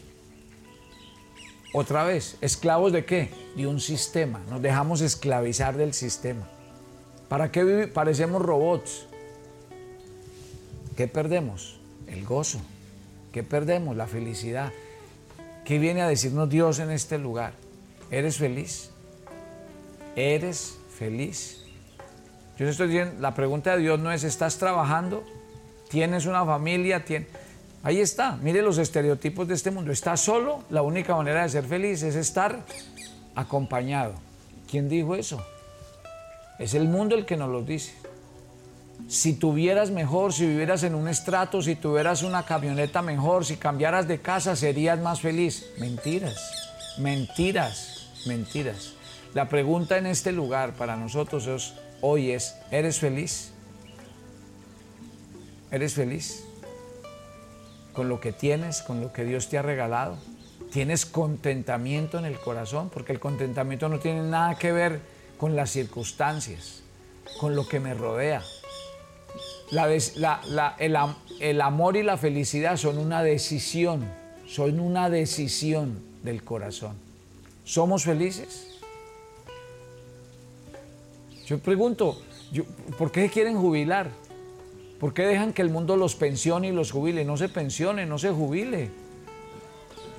Otra 1.73 2.03
vez, 2.03 2.35
¿esclavos 2.41 2.91
de 2.91 3.05
qué? 3.05 3.29
De 3.55 3.67
un 3.67 3.79
sistema. 3.79 4.41
Nos 4.49 4.61
dejamos 4.61 4.99
esclavizar 4.99 5.77
del 5.77 5.93
sistema. 5.93 6.45
¿Para 7.29 7.49
qué? 7.49 7.87
Parecemos 7.87 8.41
robots. 8.41 9.05
¿Qué 10.97 11.07
perdemos? 11.07 11.79
El 12.05 12.25
gozo. 12.25 12.59
¿Qué 13.31 13.43
perdemos? 13.43 13.95
La 13.95 14.07
felicidad. 14.07 14.73
¿Qué 15.63 15.79
viene 15.79 16.01
a 16.01 16.09
decirnos 16.09 16.49
Dios 16.49 16.79
en 16.79 16.91
este 16.91 17.17
lugar? 17.17 17.53
¿Eres 18.11 18.39
feliz? 18.39 18.89
¿Eres 20.17 20.75
feliz? 20.97 21.63
Yo 22.59 22.67
estoy 22.67 22.89
diciendo, 22.89 23.21
la 23.21 23.33
pregunta 23.33 23.77
de 23.77 23.83
Dios 23.83 24.01
no 24.01 24.11
es, 24.11 24.25
¿estás 24.25 24.57
trabajando? 24.57 25.23
¿Tienes 25.91 26.25
una 26.25 26.45
familia? 26.45 27.03
¿Tienes... 27.03 27.27
Ahí 27.83 27.99
está, 27.99 28.37
mire 28.37 28.61
los 28.61 28.77
estereotipos 28.77 29.45
de 29.45 29.55
este 29.55 29.71
mundo. 29.71 29.91
¿Estás 29.91 30.21
solo? 30.21 30.63
La 30.69 30.83
única 30.83 31.15
manera 31.15 31.43
de 31.43 31.49
ser 31.49 31.65
feliz 31.65 32.01
es 32.03 32.15
estar 32.15 32.63
acompañado. 33.35 34.13
¿Quién 34.69 34.87
dijo 34.87 35.15
eso? 35.15 35.45
Es 36.59 36.75
el 36.75 36.87
mundo 36.87 37.15
el 37.15 37.25
que 37.25 37.35
nos 37.35 37.49
lo 37.49 37.61
dice. 37.61 37.93
Si 39.09 39.33
tuvieras 39.33 39.91
mejor, 39.91 40.31
si 40.31 40.45
vivieras 40.45 40.83
en 40.83 40.95
un 40.95 41.09
estrato, 41.09 41.61
si 41.61 41.75
tuvieras 41.75 42.23
una 42.23 42.43
camioneta 42.43 43.01
mejor, 43.01 43.43
si 43.43 43.57
cambiaras 43.57 44.07
de 44.07 44.21
casa, 44.21 44.55
serías 44.55 44.97
más 44.99 45.19
feliz. 45.19 45.65
Mentiras, 45.77 46.39
mentiras, 46.99 48.11
mentiras. 48.27 48.93
La 49.33 49.49
pregunta 49.49 49.97
en 49.97 50.05
este 50.05 50.31
lugar 50.31 50.73
para 50.73 50.95
nosotros 50.95 51.73
hoy 51.99 52.31
es, 52.31 52.55
¿eres 52.69 52.99
feliz? 52.99 53.51
¿Eres 55.71 55.93
feliz? 55.93 56.43
con 57.93 58.09
lo 58.09 58.19
que 58.19 58.31
tienes, 58.31 58.81
con 58.81 59.01
lo 59.01 59.11
que 59.11 59.23
Dios 59.23 59.49
te 59.49 59.57
ha 59.57 59.61
regalado. 59.61 60.17
Tienes 60.71 61.05
contentamiento 61.05 62.17
en 62.17 62.25
el 62.25 62.39
corazón, 62.39 62.89
porque 62.89 63.11
el 63.11 63.19
contentamiento 63.19 63.89
no 63.89 63.99
tiene 63.99 64.21
nada 64.23 64.55
que 64.55 64.71
ver 64.71 65.01
con 65.37 65.55
las 65.55 65.71
circunstancias, 65.71 66.81
con 67.39 67.55
lo 67.55 67.67
que 67.67 67.79
me 67.79 67.93
rodea. 67.93 68.41
el, 71.39 71.61
amor 71.61 71.97
y 71.97 72.03
la 72.03 72.17
felicidad 72.17 72.77
son 72.77 72.97
una 72.97 73.23
decisión, 73.23 74.05
son 74.47 74.79
una 74.79 75.09
decisión 75.09 76.01
del 76.23 76.43
corazón. 76.43 76.95
¿Somos 77.65 78.03
felices? 78.03 78.79
Yo 81.45 81.59
pregunto, 81.59 82.21
¿por 82.97 83.11
qué 83.11 83.29
quieren 83.29 83.57
jubilar? 83.57 84.09
¿Por 85.01 85.15
qué 85.15 85.23
dejan 85.23 85.51
que 85.51 85.63
el 85.63 85.71
mundo 85.71 85.97
los 85.97 86.13
pensione 86.13 86.67
y 86.67 86.71
los 86.71 86.91
jubile? 86.91 87.25
No 87.25 87.35
se 87.35 87.49
pensione, 87.49 88.05
no 88.05 88.19
se 88.19 88.29
jubile. 88.29 88.91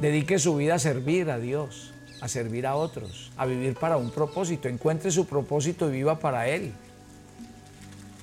Dedique 0.00 0.40
su 0.40 0.56
vida 0.56 0.74
a 0.74 0.78
servir 0.80 1.30
a 1.30 1.38
Dios, 1.38 1.92
a 2.20 2.26
servir 2.26 2.66
a 2.66 2.74
otros, 2.74 3.30
a 3.36 3.46
vivir 3.46 3.76
para 3.76 3.96
un 3.96 4.10
propósito. 4.10 4.66
Encuentre 4.66 5.12
su 5.12 5.24
propósito 5.26 5.88
y 5.88 5.92
viva 5.92 6.18
para 6.18 6.48
Él. 6.48 6.72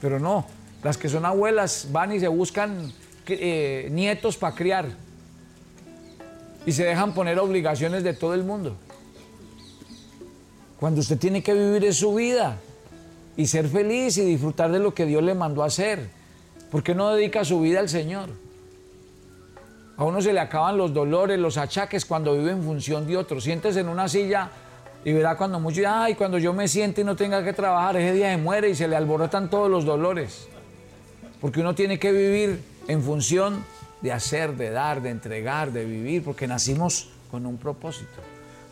Pero 0.02 0.20
no, 0.20 0.46
las 0.84 0.98
que 0.98 1.08
son 1.08 1.24
abuelas 1.24 1.88
van 1.94 2.12
y 2.12 2.20
se 2.20 2.28
buscan 2.28 2.92
eh, 3.28 3.88
nietos 3.90 4.36
para 4.36 4.54
criar 4.54 4.90
y 6.66 6.74
se 6.74 6.84
dejan 6.84 7.14
poner 7.14 7.40
obligaciones 7.40 8.04
de 8.04 8.14
todo 8.14 8.34
el 8.34 8.44
mundo. 8.44 8.76
Cuando 10.78 11.00
usted 11.00 11.18
tiene 11.18 11.42
que 11.42 11.54
vivir 11.54 11.86
es 11.86 11.96
su 11.96 12.16
vida 12.16 12.58
y 13.38 13.48
ser 13.48 13.70
feliz 13.70 14.18
y 14.18 14.26
disfrutar 14.26 14.74
de 14.74 14.80
lo 14.80 14.94
que 14.94 15.06
Dios 15.06 15.24
le 15.24 15.36
mandó 15.36 15.64
a 15.64 15.68
hacer. 15.68 16.19
¿Por 16.72 16.84
qué 16.84 16.94
no 16.94 17.10
dedica 17.12 17.44
su 17.44 17.62
vida 17.62 17.80
al 17.80 17.90
Señor? 17.90 18.30
A 19.98 20.04
uno 20.04 20.22
se 20.22 20.32
le 20.32 20.40
acaban 20.40 20.78
los 20.78 20.94
dolores, 20.94 21.40
los 21.40 21.58
achaques 21.58 22.06
cuando 22.06 22.36
vive 22.36 22.52
en 22.52 22.64
función 22.64 23.08
de 23.08 23.18
otro. 23.18 23.42
Siéntese 23.42 23.80
en 23.80 23.90
una 23.90 24.08
silla 24.08 24.50
y 25.04 25.12
verá 25.12 25.36
cuando 25.36 25.60
mucho, 25.60 25.82
ay, 25.88 26.14
cuando 26.16 26.38
yo 26.38 26.54
me 26.54 26.68
siente 26.68 27.02
y 27.02 27.04
no 27.04 27.16
tenga 27.16 27.44
que 27.44 27.54
trabajar, 27.54 27.98
ese 27.98 28.14
día 28.14 28.32
se 28.32 28.38
muere 28.38 28.70
y 28.70 28.76
se 28.76 28.88
le 28.88 28.96
alborotan 28.96 29.50
todos 29.50 29.70
los 29.70 29.84
dolores. 29.84 30.48
Porque 31.42 31.62
uno 31.62 31.74
tiene 31.74 31.98
que 31.98 32.12
vivir 32.12 32.62
en 32.88 33.02
función 33.02 33.64
de 34.02 34.12
hacer, 34.12 34.56
de 34.56 34.70
dar, 34.70 35.02
de 35.02 35.10
entregar, 35.10 35.72
de 35.72 35.86
vivir, 35.86 36.24
porque 36.24 36.48
nacimos 36.48 37.10
con 37.32 37.46
un 37.46 37.58
propósito. 37.58 38.22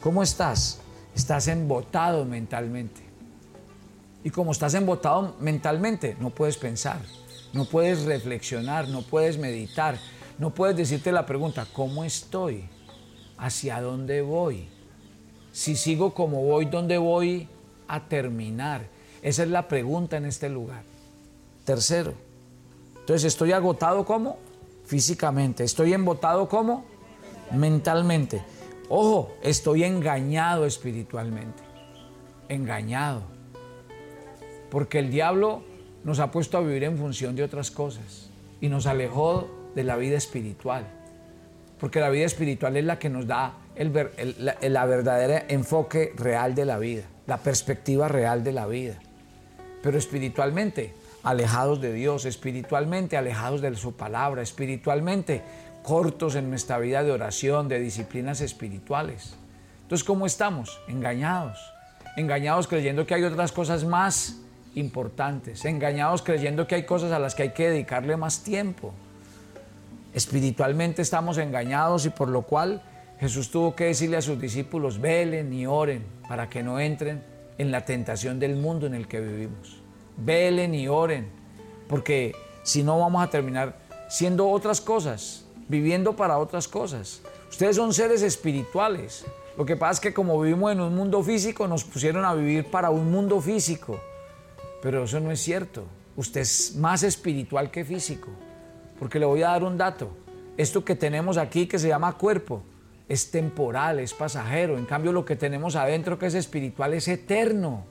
¿Cómo 0.01 0.22
estás? 0.22 0.80
Estás 1.16 1.48
embotado 1.48 2.25
mentalmente. 2.25 3.01
Y 4.24 4.30
como 4.30 4.51
estás 4.51 4.75
embotado 4.75 5.36
mentalmente, 5.39 6.16
no 6.20 6.30
puedes 6.30 6.58
pensar 6.58 7.00
no 7.54 7.66
puedes 7.66 8.04
reflexionar, 8.06 8.88
no 8.88 9.01
puedes 9.01 9.38
meditar, 9.38 9.98
no 10.38 10.54
puedes 10.54 10.77
decirte 10.77 11.12
la 11.12 11.25
pregunta, 11.25 11.66
¿cómo 11.74 12.04
estoy? 12.04 12.70
¿Hacia 13.38 13.82
dónde 13.82 14.22
voy? 14.22 14.68
Si 15.51 15.75
sigo 15.75 16.13
como 16.13 16.44
voy, 16.44 16.66
¿dónde 16.66 16.98
voy 16.98 17.48
a 17.88 18.08
terminar? 18.08 18.88
Esa 19.22 19.44
es 19.44 19.50
la 19.50 19.68
pregunta 19.68 20.18
en 20.18 20.25
este 20.25 20.50
lugar. 20.50 20.84
Tercero, 21.66 22.13
entonces 23.00 23.25
estoy 23.25 23.51
agotado 23.51 24.06
como 24.06 24.38
físicamente, 24.86 25.63
estoy 25.63 25.94
embotado 25.94 26.48
como 26.48 26.86
mentalmente. 27.51 28.44
Ojo, 28.89 29.34
estoy 29.42 29.84
engañado 29.84 30.66
espiritualmente, 30.66 31.63
engañado. 32.48 33.22
Porque 34.70 35.00
el 35.00 35.10
diablo 35.10 35.63
nos 36.04 36.20
ha 36.20 36.32
puesto 36.32 36.58
a 36.58 36.62
vivir 36.62 36.84
en 36.84 36.98
función 36.98 37.36
de 37.36 37.44
otras 37.44 37.72
cosas 37.72 38.30
y 38.62 38.70
nos 38.70 38.86
alejó 38.86 39.50
de 39.75 39.84
la 39.84 39.96
vida 39.96 40.18
espiritual. 40.18 40.86
Porque 41.80 42.00
la 42.00 42.10
vida 42.10 42.25
espiritual 42.25 42.75
es 42.77 42.86
la 42.86 42.98
que 42.98 43.10
nos 43.10 43.27
da 43.27 43.54
el, 43.75 43.94
la 44.62 44.86
verdadera 44.86 45.46
enfoque 45.48 46.13
real 46.16 46.56
de 46.56 46.66
la 46.66 46.80
vida, 46.80 47.04
la 47.27 47.38
perspectiva 47.38 48.08
real 48.08 48.44
de 48.44 48.51
la 48.51 48.66
vida. 48.66 49.00
Pero 49.84 49.98
espiritualmente, 49.98 50.94
alejados 51.24 51.80
de 51.82 51.94
Dios, 51.94 52.25
espiritualmente 52.25 53.16
alejados 53.18 53.62
de 53.62 53.75
su 53.75 53.96
palabra, 53.96 54.42
espiritualmente 54.42 55.44
cortos 55.84 56.36
en 56.36 56.50
nuestra 56.50 56.80
vida 56.80 57.04
de 57.04 57.12
oración, 57.12 57.68
de 57.68 57.80
disciplinas 57.80 58.42
espirituales. 58.42 59.36
Entonces, 59.84 60.06
¿cómo 60.06 60.25
estamos? 60.25 60.82
Engañados. 60.88 61.58
Engañados 62.18 62.68
creyendo 62.68 63.06
que 63.06 63.13
hay 63.13 63.24
otras 63.24 63.51
cosas 63.51 63.86
más 63.86 64.38
importantes, 64.78 65.66
engañados 65.66 66.22
creyendo 66.22 66.68
que 66.68 66.76
hay 66.76 66.84
cosas 66.84 67.12
a 67.12 67.20
las 67.20 67.36
que 67.36 67.44
hay 67.44 67.52
que 67.52 67.70
dedicarle 67.70 68.16
más 68.16 68.44
tiempo. 68.44 68.94
Espiritualmente 70.14 71.02
estamos 71.02 71.38
engañados 71.38 72.06
y 72.06 72.10
por 72.10 72.30
lo 72.30 72.44
cual 72.44 72.82
Jesús 73.20 73.50
tuvo 73.50 73.76
que 73.76 73.86
decirle 73.86 74.18
a 74.18 74.22
sus 74.22 74.40
discípulos, 74.40 75.00
velen 75.00 75.52
y 75.54 75.66
oren 75.66 76.06
para 76.28 76.50
que 76.50 76.62
no 76.62 76.80
entren 76.80 77.24
en 77.58 77.72
la 77.72 77.86
tentación 77.86 78.40
del 78.40 78.56
mundo 78.56 78.86
en 78.86 78.94
el 78.94 79.08
que 79.08 79.20
vivimos. 79.20 79.82
Velen 80.18 80.76
y 80.76 80.88
oren, 80.88 81.28
porque 81.88 82.36
si 82.64 82.84
no 82.84 83.00
vamos 83.00 83.24
a 83.24 83.30
terminar 83.30 83.78
siendo 84.08 84.50
otras 84.50 84.82
cosas, 84.82 85.46
viviendo 85.68 86.16
para 86.16 86.38
otras 86.38 86.68
cosas. 86.68 87.22
Ustedes 87.50 87.76
son 87.76 87.94
seres 87.94 88.22
espirituales. 88.22 89.26
Lo 89.58 89.66
que 89.66 89.76
pasa 89.76 89.94
es 89.94 90.00
que 90.00 90.14
como 90.14 90.40
vivimos 90.40 90.72
en 90.72 90.82
un 90.82 90.96
mundo 90.96 91.24
físico, 91.24 91.68
nos 91.68 91.84
pusieron 91.84 92.24
a 92.26 92.34
vivir 92.34 92.70
para 92.70 92.90
un 92.90 93.12
mundo 93.12 93.42
físico. 93.42 94.00
Pero 94.88 95.03
eso 95.03 95.20
no 95.20 95.32
es 95.32 95.41
cierto. 95.41 95.84
Usted 96.15 96.39
es 96.39 96.74
más 96.77 97.03
espiritual 97.03 97.70
que 97.70 97.84
físico. 97.84 98.29
Porque 98.98 99.20
le 99.20 99.25
voy 99.25 99.44
a 99.44 99.50
dar 99.50 99.65
un 99.65 99.77
dato. 99.77 100.12
Esto 100.56 100.86
que 100.86 100.96
tenemos 100.96 101.36
aquí 101.36 101.67
que 101.67 101.77
se 101.77 101.89
llama 101.89 102.17
cuerpo 102.17 102.62
es 103.10 103.29
temporal, 103.29 104.00
es 104.00 104.13
pasajero. 104.13 104.77
En 104.77 104.86
cambio 104.86 105.12
lo 105.12 105.25
que 105.25 105.36
tenemos 105.36 105.75
adentro 105.75 106.17
que 106.17 106.27
es 106.27 106.36
espiritual 106.36 106.94
es 106.94 107.10
eterno. 107.10 107.84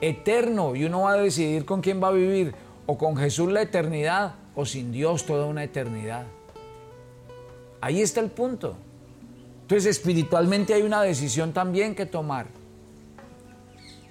Eterno. 0.00 0.74
Y 0.74 0.86
uno 0.86 1.02
va 1.02 1.12
a 1.12 1.16
decidir 1.18 1.66
con 1.66 1.82
quién 1.82 2.02
va 2.02 2.08
a 2.08 2.12
vivir. 2.12 2.54
O 2.86 2.96
con 2.96 3.18
Jesús 3.18 3.52
la 3.52 3.60
eternidad 3.60 4.36
o 4.54 4.64
sin 4.64 4.92
Dios 4.92 5.26
toda 5.26 5.44
una 5.44 5.64
eternidad. 5.64 6.24
Ahí 7.82 8.00
está 8.00 8.20
el 8.20 8.30
punto. 8.30 8.74
Entonces 9.60 9.98
espiritualmente 9.98 10.72
hay 10.72 10.80
una 10.80 11.02
decisión 11.02 11.52
también 11.52 11.94
que 11.94 12.06
tomar. 12.06 12.46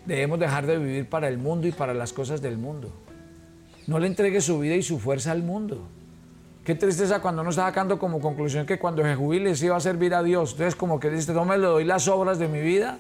Debemos 0.05 0.39
dejar 0.39 0.65
de 0.65 0.77
vivir 0.77 1.09
para 1.09 1.27
el 1.27 1.38
mundo 1.38 1.67
y 1.67 1.71
para 1.71 1.93
las 1.93 2.13
cosas 2.13 2.41
del 2.41 2.57
mundo. 2.57 2.91
No 3.88 4.00
le 4.00 4.07
entregue 4.07 4.41
su 4.41 4.59
vida 4.59 4.75
y 4.75 4.83
su 4.83 5.00
fuerza 5.00 5.31
al 5.31 5.43
mundo. 5.43 5.88
Qué 6.63 6.74
tristeza 6.74 7.21
cuando 7.21 7.41
uno 7.41 7.51
está 7.51 7.63
sacando 7.63 8.00
como 8.00 8.19
conclusión 8.19 8.65
que 8.65 8.79
cuando 8.79 9.03
se 9.03 9.15
jubile 9.15 9.55
se 9.55 9.67
iba 9.67 9.77
a 9.77 9.79
servir 9.79 10.15
a 10.15 10.24
Dios. 10.24 10.53
Entonces 10.53 10.75
como 10.75 11.00
que 11.00 11.09
dice, 11.12 11.33
no 11.33 11.45
me 11.45 11.57
le 11.57 11.67
doy 11.67 11.83
las 11.83 12.07
obras 12.07 12.39
de 12.39 12.47
mi 12.47 12.62
vida. 12.62 12.97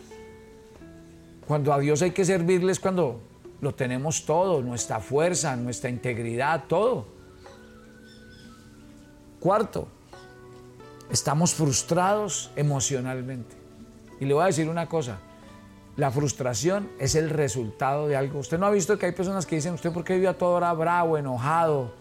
Cuando 1.47 1.73
a 1.73 1.79
Dios 1.79 2.01
hay 2.01 2.11
que 2.11 2.25
servirles 2.25 2.79
cuando 2.79 3.21
lo 3.61 3.73
tenemos 3.73 4.25
todo, 4.25 4.61
nuestra 4.61 4.99
fuerza, 4.99 5.55
nuestra 5.55 5.89
integridad, 5.89 6.65
todo. 6.67 7.07
Cuarto, 9.39 9.87
estamos 11.09 11.53
frustrados 11.53 12.51
emocionalmente. 12.55 13.55
Y 14.19 14.25
le 14.25 14.33
voy 14.33 14.43
a 14.43 14.47
decir 14.47 14.69
una 14.69 14.87
cosa, 14.87 15.19
la 15.97 16.11
frustración 16.11 16.89
es 16.99 17.15
el 17.15 17.29
resultado 17.29 18.07
de 18.07 18.17
algo. 18.17 18.39
Usted 18.39 18.59
no 18.59 18.65
ha 18.65 18.71
visto 18.71 18.97
que 18.97 19.05
hay 19.05 19.11
personas 19.13 19.45
que 19.45 19.55
dicen, 19.55 19.73
usted 19.73 19.93
por 19.93 20.03
qué 20.03 20.15
vive 20.15 20.27
a 20.27 20.37
toda 20.37 20.57
hora 20.57 20.73
bravo, 20.73 21.17
enojado, 21.17 21.93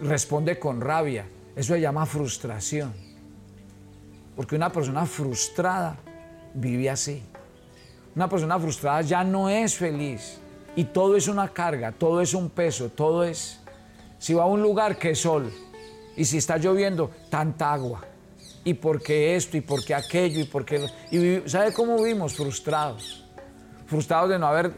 responde 0.00 0.58
con 0.58 0.80
rabia. 0.80 1.26
Eso 1.54 1.74
se 1.74 1.80
llama 1.80 2.06
frustración. 2.06 2.94
Porque 4.34 4.56
una 4.56 4.72
persona 4.72 5.04
frustrada 5.04 5.96
vive 6.54 6.88
así. 6.88 7.22
Una 8.16 8.28
persona 8.28 8.58
frustrada 8.58 9.02
ya 9.02 9.22
no 9.22 9.50
es 9.50 9.76
feliz. 9.76 10.38
Y 10.74 10.84
todo 10.84 11.16
es 11.16 11.28
una 11.28 11.48
carga, 11.48 11.92
todo 11.92 12.22
es 12.22 12.32
un 12.32 12.48
peso, 12.48 12.88
todo 12.88 13.24
es... 13.24 13.60
Si 14.18 14.32
va 14.32 14.44
a 14.44 14.46
un 14.46 14.62
lugar 14.62 14.96
que 14.98 15.10
es 15.10 15.20
sol 15.20 15.50
y 16.16 16.24
si 16.24 16.38
está 16.38 16.58
lloviendo, 16.58 17.10
tanta 17.30 17.72
agua 17.72 18.02
y 18.64 18.74
por 18.74 19.02
qué 19.02 19.36
esto, 19.36 19.56
y 19.56 19.60
por 19.60 19.84
qué 19.84 19.94
aquello, 19.94 20.40
y 20.40 20.44
por 20.44 20.64
qué... 20.64 20.86
Y 21.10 21.48
¿sabe 21.48 21.72
cómo 21.72 21.96
vivimos? 21.96 22.34
Frustrados. 22.34 23.24
Frustrados 23.86 24.30
de 24.30 24.38
no 24.38 24.46
haber 24.46 24.72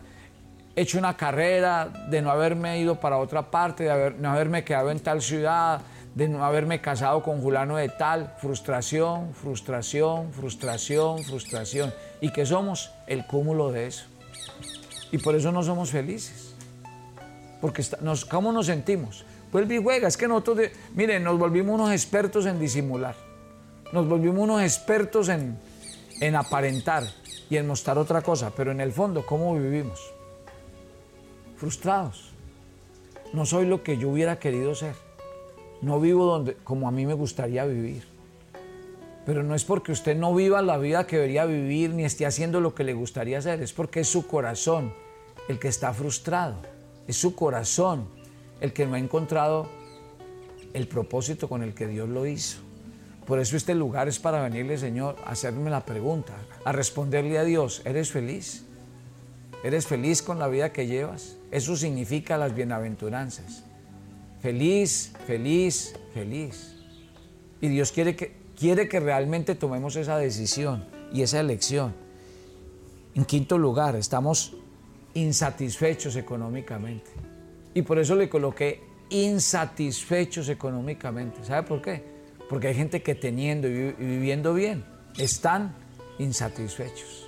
hecho 0.76 0.98
una 0.98 1.16
carrera, 1.16 1.88
de 2.08 2.22
no 2.22 2.30
haberme 2.30 2.78
ido 2.78 3.00
para 3.00 3.18
otra 3.18 3.50
parte, 3.50 3.84
de 3.84 4.14
no 4.18 4.30
haberme 4.30 4.64
quedado 4.64 4.90
en 4.90 5.00
tal 5.00 5.20
ciudad, 5.20 5.80
de 6.14 6.28
no 6.28 6.44
haberme 6.44 6.80
casado 6.80 7.22
con 7.22 7.40
Julano 7.40 7.76
de 7.76 7.88
tal. 7.88 8.34
Frustración, 8.38 9.34
frustración, 9.34 10.32
frustración, 10.32 11.22
frustración. 11.24 11.92
¿Y 12.20 12.30
qué 12.32 12.46
somos? 12.46 12.92
El 13.06 13.26
cúmulo 13.26 13.72
de 13.72 13.88
eso. 13.88 14.04
Y 15.10 15.18
por 15.18 15.34
eso 15.34 15.52
no 15.52 15.62
somos 15.62 15.90
felices. 15.90 16.54
Porque 17.60 17.84
¿cómo 18.30 18.52
nos 18.52 18.66
sentimos? 18.66 19.24
Pues 19.50 19.68
juega, 19.82 20.08
es 20.08 20.16
que 20.16 20.26
nosotros, 20.26 20.68
miren, 20.94 21.22
nos 21.22 21.38
volvimos 21.38 21.74
unos 21.74 21.92
expertos 21.92 22.46
en 22.46 22.58
disimular. 22.58 23.14
Nos 23.92 24.08
volvimos 24.08 24.38
unos 24.38 24.62
expertos 24.62 25.28
en, 25.28 25.58
en 26.20 26.34
aparentar 26.34 27.04
y 27.50 27.58
en 27.58 27.66
mostrar 27.66 27.98
otra 27.98 28.22
cosa, 28.22 28.50
pero 28.56 28.70
en 28.70 28.80
el 28.80 28.90
fondo, 28.90 29.26
¿cómo 29.26 29.54
vivimos? 29.54 30.00
Frustrados. 31.58 32.32
No 33.34 33.44
soy 33.44 33.66
lo 33.66 33.82
que 33.82 33.98
yo 33.98 34.08
hubiera 34.08 34.38
querido 34.38 34.74
ser. 34.74 34.94
No 35.82 36.00
vivo 36.00 36.24
donde, 36.24 36.54
como 36.64 36.88
a 36.88 36.90
mí 36.90 37.04
me 37.04 37.12
gustaría 37.12 37.66
vivir. 37.66 38.04
Pero 39.26 39.42
no 39.42 39.54
es 39.54 39.64
porque 39.64 39.92
usted 39.92 40.16
no 40.16 40.34
viva 40.34 40.62
la 40.62 40.78
vida 40.78 41.06
que 41.06 41.16
debería 41.16 41.44
vivir 41.44 41.90
ni 41.90 42.04
esté 42.04 42.24
haciendo 42.24 42.62
lo 42.62 42.74
que 42.74 42.84
le 42.84 42.94
gustaría 42.94 43.38
hacer, 43.38 43.60
es 43.60 43.74
porque 43.74 44.00
es 44.00 44.08
su 44.08 44.26
corazón 44.26 44.94
el 45.48 45.58
que 45.58 45.68
está 45.68 45.92
frustrado. 45.92 46.56
Es 47.06 47.18
su 47.18 47.34
corazón 47.34 48.08
el 48.62 48.72
que 48.72 48.86
no 48.86 48.94
ha 48.94 48.98
encontrado 48.98 49.68
el 50.72 50.88
propósito 50.88 51.46
con 51.46 51.62
el 51.62 51.74
que 51.74 51.86
Dios 51.86 52.08
lo 52.08 52.24
hizo. 52.24 52.61
Por 53.26 53.38
eso 53.38 53.56
este 53.56 53.74
lugar 53.74 54.08
es 54.08 54.18
para 54.18 54.42
venirle, 54.42 54.78
Señor, 54.78 55.16
a 55.24 55.30
hacerme 55.30 55.70
la 55.70 55.84
pregunta, 55.84 56.34
a 56.64 56.72
responderle 56.72 57.38
a 57.38 57.44
Dios, 57.44 57.82
¿eres 57.84 58.10
feliz? 58.10 58.64
¿Eres 59.62 59.86
feliz 59.86 60.22
con 60.22 60.38
la 60.40 60.48
vida 60.48 60.72
que 60.72 60.86
llevas? 60.86 61.36
Eso 61.52 61.76
significa 61.76 62.36
las 62.36 62.54
bienaventuranzas. 62.54 63.62
Feliz, 64.40 65.12
feliz, 65.26 65.94
feliz. 66.12 66.74
Y 67.60 67.68
Dios 67.68 67.92
quiere 67.92 68.16
que, 68.16 68.34
quiere 68.58 68.88
que 68.88 68.98
realmente 68.98 69.54
tomemos 69.54 69.94
esa 69.94 70.18
decisión 70.18 70.84
y 71.12 71.22
esa 71.22 71.38
elección. 71.38 71.94
En 73.14 73.24
quinto 73.24 73.56
lugar, 73.56 73.94
estamos 73.94 74.56
insatisfechos 75.14 76.16
económicamente. 76.16 77.10
Y 77.72 77.82
por 77.82 78.00
eso 78.00 78.16
le 78.16 78.28
coloqué 78.28 78.82
insatisfechos 79.10 80.48
económicamente. 80.48 81.44
¿Sabe 81.44 81.62
por 81.62 81.80
qué? 81.80 82.11
Porque 82.52 82.68
hay 82.68 82.74
gente 82.74 83.02
que 83.02 83.14
teniendo 83.14 83.66
y 83.66 83.92
viviendo 83.92 84.52
bien 84.52 84.84
están 85.16 85.74
insatisfechos. 86.18 87.26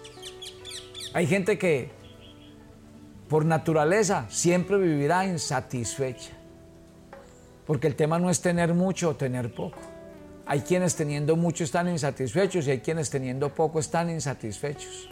Hay 1.14 1.26
gente 1.26 1.56
que 1.56 1.88
por 3.26 3.46
naturaleza 3.46 4.26
siempre 4.28 4.76
vivirá 4.76 5.24
insatisfecha. 5.24 6.32
Porque 7.66 7.86
el 7.86 7.94
tema 7.94 8.18
no 8.18 8.28
es 8.28 8.42
tener 8.42 8.74
mucho 8.74 9.08
o 9.08 9.16
tener 9.16 9.54
poco. 9.54 9.78
Hay 10.44 10.60
quienes 10.60 10.94
teniendo 10.94 11.36
mucho 11.36 11.64
están 11.64 11.88
insatisfechos 11.88 12.66
y 12.66 12.72
hay 12.72 12.80
quienes 12.80 13.08
teniendo 13.08 13.48
poco 13.54 13.80
están 13.80 14.10
insatisfechos. 14.10 15.08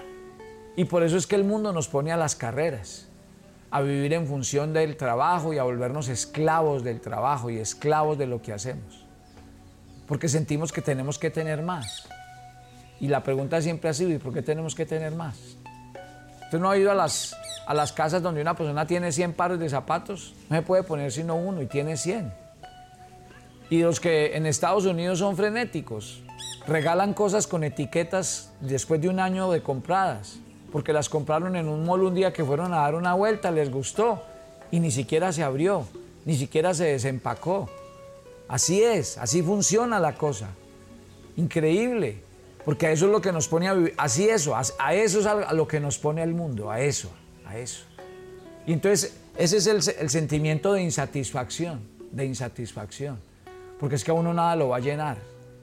Y 0.77 0.85
por 0.85 1.05
eso 1.05 1.16
es 1.16 1.27
que 1.27 1.37
el 1.37 1.44
mundo 1.44 1.72
nos 1.72 1.88
pone 1.88 2.12
a 2.12 2.18
las 2.18 2.37
carreras, 2.37 3.09
a 3.70 3.81
vivir 3.81 4.12
en 4.12 4.27
función 4.27 4.75
del 4.75 4.98
trabajo 4.98 5.55
y 5.55 5.59
a 5.59 5.62
volvernos 5.62 6.09
esclavos 6.09 6.85
del 6.85 7.01
trabajo 7.01 7.48
y 7.48 7.57
esclavos 7.57 8.18
de 8.18 8.27
lo 8.27 8.42
que 8.42 8.53
hacemos 8.53 9.02
porque 10.07 10.29
sentimos 10.29 10.73
que 10.73 10.83
tenemos 10.83 11.19
que 11.19 11.31
tener 11.31 11.62
más. 11.62 12.07
Y 13.01 13.09
la 13.09 13.23
pregunta 13.23 13.61
siempre 13.61 13.91
ha 13.91 13.95
sido, 13.95 14.11
¿y 14.11 14.19
por 14.19 14.33
qué 14.33 14.43
tenemos 14.43 14.75
que 14.75 14.87
tener 14.87 15.12
más? 15.12 15.57
¿Usted 16.45 16.59
no 16.59 16.71
ha 16.71 16.77
ido 16.77 16.91
a 16.91 16.95
las, 16.95 17.35
a 17.67 17.75
las 17.75 17.93
casas 17.93 18.23
donde 18.23 18.43
una 18.43 18.55
persona 18.55 18.87
tiene 18.87 19.11
100 19.11 19.33
pares 19.33 19.59
de 19.59 19.69
zapatos? 19.69 20.35
No 20.49 20.57
se 20.57 20.62
puede 20.62 20.83
poner 20.83 21.11
sino 21.11 21.35
uno 21.35 21.62
y 21.62 21.67
tiene 21.67 21.97
100. 21.97 22.33
Y 23.71 23.83
los 23.83 24.01
que 24.01 24.37
en 24.37 24.47
Estados 24.47 24.85
Unidos 24.85 25.21
son 25.21 25.37
frenéticos, 25.37 26.23
regalan 26.67 27.15
cosas 27.15 27.47
con 27.47 27.65
etiquetas 27.65 28.53
después 28.61 29.01
de 29.01 29.09
un 29.09 29.19
año 29.19 29.51
de 29.51 29.62
compradas, 29.62 30.38
porque 30.71 30.93
las 30.93 31.09
compraron 31.09 31.57
en 31.57 31.69
un 31.69 31.85
mall 31.85 32.03
un 32.03 32.15
día 32.15 32.33
que 32.33 32.45
fueron 32.45 32.73
a 32.75 32.79
dar 32.79 32.95
una 32.95 33.15
vuelta, 33.15 33.51
les 33.51 33.71
gustó 33.71 34.23
y 34.71 34.81
ni 34.81 34.91
siquiera 34.91 35.33
se 35.33 35.43
abrió, 35.43 35.87
ni 36.25 36.37
siquiera 36.37 36.75
se 36.75 36.85
desempacó. 36.85 37.69
Así 38.53 38.83
es, 38.83 39.17
así 39.17 39.43
funciona 39.43 39.99
la 39.99 40.15
cosa. 40.15 40.51
Increíble, 41.37 42.19
porque 42.67 42.87
a 42.87 42.93
eso 42.93 43.07
es 43.07 43.11
lo 43.11 43.23
que 43.23 43.33
nos 43.33 43.49
pone 43.49 43.67
a 43.67 43.73
vivir. 43.73 43.95
Así 43.97 44.29
eso, 44.29 44.55
a, 44.55 44.95
eso 44.95 45.21
es 45.21 45.27
a 45.27 45.55
lo 45.55 45.67
que 45.67 45.81
nos 45.81 45.97
pone 45.97 46.23
el 46.23 46.35
mundo, 46.35 46.71
a 46.71 46.79
eso, 46.79 47.11
a 47.47 47.57
eso. 47.57 47.87
Y 48.67 48.75
entonces 48.75 49.17
ese 49.38 49.57
es 49.57 49.67
el, 49.67 49.77
el 49.99 50.11
sentimiento 50.11 50.75
de 50.75 50.83
insatisfacción, 50.83 51.81
de 52.11 52.27
insatisfacción. 52.27 53.19
Porque 53.81 53.95
es 53.97 54.05
que 54.05 54.11
a 54.11 54.15
uno 54.15 54.35
nada 54.35 54.55
lo 54.55 54.69
va 54.69 54.77
a 54.77 54.81
llenar, 54.81 55.17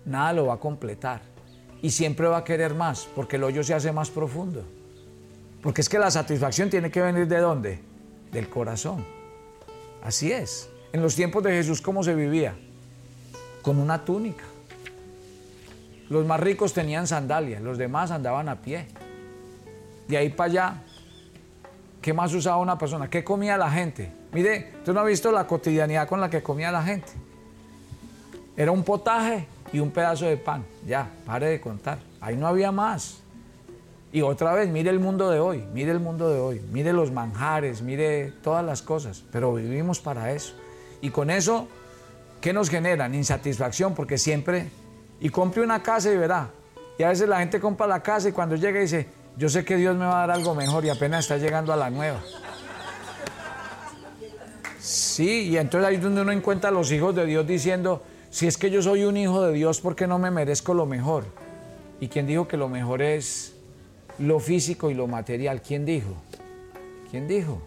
nada 0.04 0.34
lo 0.34 0.48
va 0.48 0.56
a 0.56 0.60
completar. 0.60 1.22
Y 1.84 1.92
siempre 1.92 2.26
va 2.26 2.38
a 2.38 2.44
querer 2.44 2.74
más, 2.74 3.08
porque 3.16 3.36
el 3.36 3.44
hoyo 3.44 3.64
se 3.64 3.76
hace 3.76 3.92
más 3.92 4.10
profundo. 4.10 4.66
Porque 5.62 5.82
es 5.82 5.90
que 5.90 6.00
la 6.00 6.10
satisfacción 6.10 6.72
tiene 6.72 6.90
que 6.90 7.02
venir 7.02 7.28
de 7.28 7.38
dónde? 7.38 7.82
Del 8.32 8.50
corazón. 8.50 9.06
Así 10.02 10.32
es. 10.32 10.72
En 10.92 11.04
los 11.04 11.16
tiempos 11.16 11.44
de 11.44 11.52
Jesús, 11.52 11.82
¿cómo 11.84 12.04
se 12.04 12.16
vivía? 12.16 12.56
Con 13.70 13.78
una 13.78 14.04
túnica. 14.04 14.46
Los 16.10 16.26
más 16.26 16.40
ricos 16.40 16.74
tenían 16.74 17.06
sandalias, 17.06 17.62
los 17.62 17.78
demás 17.78 18.10
andaban 18.10 18.50
a 18.50 18.56
pie. 18.56 18.88
De 20.08 20.18
ahí 20.18 20.30
para 20.30 20.50
allá, 20.50 20.82
¿qué 22.02 22.12
más 22.12 22.34
usaba 22.34 22.58
una 22.58 22.80
persona? 22.80 23.12
¿Qué 23.12 23.24
comía 23.24 23.60
la 23.60 23.70
gente? 23.70 24.12
Mire, 24.34 24.72
usted 24.80 24.92
no 24.92 25.02
ha 25.02 25.04
visto 25.04 25.32
la 25.32 25.46
cotidianidad 25.46 26.08
con 26.08 26.20
la 26.20 26.32
que 26.32 26.42
comía 26.42 26.72
la 26.72 26.82
gente. 26.82 27.12
Era 28.58 28.72
un 28.72 28.84
potaje 28.84 29.46
y 29.72 29.78
un 29.78 29.92
pedazo 29.92 30.26
de 30.26 30.38
pan. 30.38 30.66
Ya, 30.88 31.08
pare 31.24 31.50
de 31.50 31.62
contar. 31.62 32.00
Ahí 32.22 32.36
no 32.36 32.48
había 32.48 32.72
más. 32.72 33.20
Y 34.12 34.24
otra 34.24 34.54
vez, 34.54 34.68
mire 34.70 34.90
el 34.90 35.00
mundo 35.00 35.30
de 35.30 35.40
hoy, 35.40 35.64
mire 35.76 35.92
el 35.92 36.00
mundo 36.00 36.28
de 36.32 36.40
hoy, 36.40 36.60
mire 36.72 36.92
los 36.92 37.12
manjares, 37.12 37.84
mire 37.84 38.32
todas 38.42 38.66
las 38.66 38.82
cosas, 38.82 39.24
pero 39.32 39.54
vivimos 39.54 40.00
para 40.00 40.32
eso. 40.32 40.56
Y 41.02 41.12
con 41.12 41.30
eso 41.30 41.68
¿Qué 42.42 42.54
nos 42.54 42.70
generan? 42.70 43.14
Insatisfacción, 43.16 43.94
porque 43.94 44.18
siempre, 44.18 44.70
y 45.20 45.30
compre 45.30 45.62
una 45.62 45.84
casa 45.84 46.12
y 46.12 46.18
verá. 46.18 46.50
Y 46.98 47.04
a 47.04 47.10
veces 47.10 47.28
la 47.28 47.40
gente 47.40 47.60
compra 47.60 47.88
la 47.88 48.02
casa 48.02 48.30
y 48.30 48.32
cuando 48.32 48.56
llega 48.56 48.80
dice, 48.80 49.08
yo 49.38 49.50
sé 49.50 49.64
que 49.66 49.78
Dios 49.78 49.96
me 49.96 50.06
va 50.06 50.24
a 50.24 50.28
dar 50.28 50.38
algo 50.38 50.56
mejor 50.56 50.86
y 50.86 50.90
apenas 50.90 51.26
está 51.26 51.38
llegando 51.38 51.72
a 51.74 51.76
la 51.76 51.90
nueva. 51.90 52.22
Sí, 54.80 55.50
y 55.50 55.58
entonces 55.58 55.88
ahí 55.88 55.96
es 55.96 56.02
donde 56.02 56.22
uno 56.22 56.32
encuentra 56.32 56.70
a 56.70 56.74
los 56.74 56.92
hijos 56.92 57.14
de 57.16 57.26
Dios 57.26 57.46
diciendo, 57.46 58.02
si 58.30 58.48
es 58.48 58.58
que 58.58 58.70
yo 58.70 58.82
soy 58.82 59.04
un 59.04 59.18
hijo 59.18 59.42
de 59.42 59.54
Dios, 59.54 59.82
¿por 59.82 59.96
qué 59.96 60.08
no 60.08 60.20
me 60.20 60.32
merezco 60.32 60.74
lo 60.74 60.86
mejor? 60.86 61.26
¿Y 62.00 62.08
quién 62.08 62.26
dijo 62.28 62.48
que 62.48 62.58
lo 62.58 62.70
mejor 62.70 63.02
es 63.02 63.54
lo 64.18 64.40
físico 64.40 64.90
y 64.90 64.94
lo 64.94 65.08
material? 65.08 65.62
¿Quién 65.62 65.86
dijo? 65.86 66.16
¿Quién 67.12 67.28
dijo? 67.28 67.62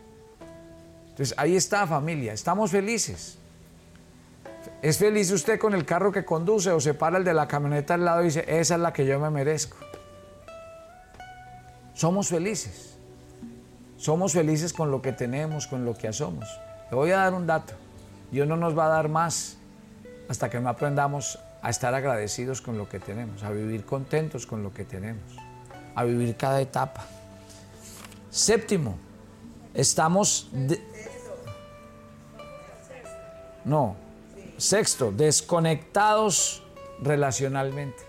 Entonces 1.10 1.34
ahí 1.36 1.56
está 1.56 1.86
familia, 1.86 2.32
estamos 2.32 2.70
felices. 2.70 3.38
¿Es 4.80 4.98
feliz 4.98 5.30
usted 5.30 5.58
con 5.58 5.74
el 5.74 5.84
carro 5.84 6.12
que 6.12 6.24
conduce 6.24 6.70
o 6.70 6.80
se 6.80 6.94
para 6.94 7.18
el 7.18 7.24
de 7.24 7.34
la 7.34 7.48
camioneta 7.48 7.94
al 7.94 8.04
lado 8.04 8.22
y 8.22 8.26
dice, 8.26 8.44
esa 8.48 8.74
es 8.74 8.80
la 8.80 8.92
que 8.92 9.06
yo 9.06 9.18
me 9.20 9.30
merezco? 9.30 9.76
Somos 11.94 12.28
felices. 12.28 12.96
Somos 13.96 14.32
felices 14.32 14.72
con 14.72 14.90
lo 14.90 15.00
que 15.00 15.12
tenemos, 15.12 15.66
con 15.66 15.84
lo 15.84 15.94
que 15.94 16.12
somos. 16.12 16.48
Le 16.90 16.96
voy 16.96 17.10
a 17.12 17.18
dar 17.18 17.34
un 17.34 17.46
dato. 17.46 17.74
Dios 18.32 18.48
no 18.48 18.56
nos 18.56 18.76
va 18.76 18.86
a 18.86 18.88
dar 18.88 19.08
más 19.08 19.58
hasta 20.28 20.50
que 20.50 20.58
no 20.58 20.68
aprendamos 20.68 21.38
a 21.62 21.70
estar 21.70 21.94
agradecidos 21.94 22.60
con 22.60 22.76
lo 22.76 22.88
que 22.88 22.98
tenemos, 22.98 23.44
a 23.44 23.50
vivir 23.50 23.84
contentos 23.84 24.46
con 24.46 24.62
lo 24.62 24.72
que 24.74 24.84
tenemos, 24.84 25.36
a 25.94 26.02
vivir 26.02 26.36
cada 26.36 26.60
etapa. 26.60 27.04
Séptimo, 28.30 28.96
estamos... 29.74 30.50
No, 33.64 33.94
sexto, 34.62 35.10
desconectados 35.10 36.62
relacionalmente. 37.02 38.04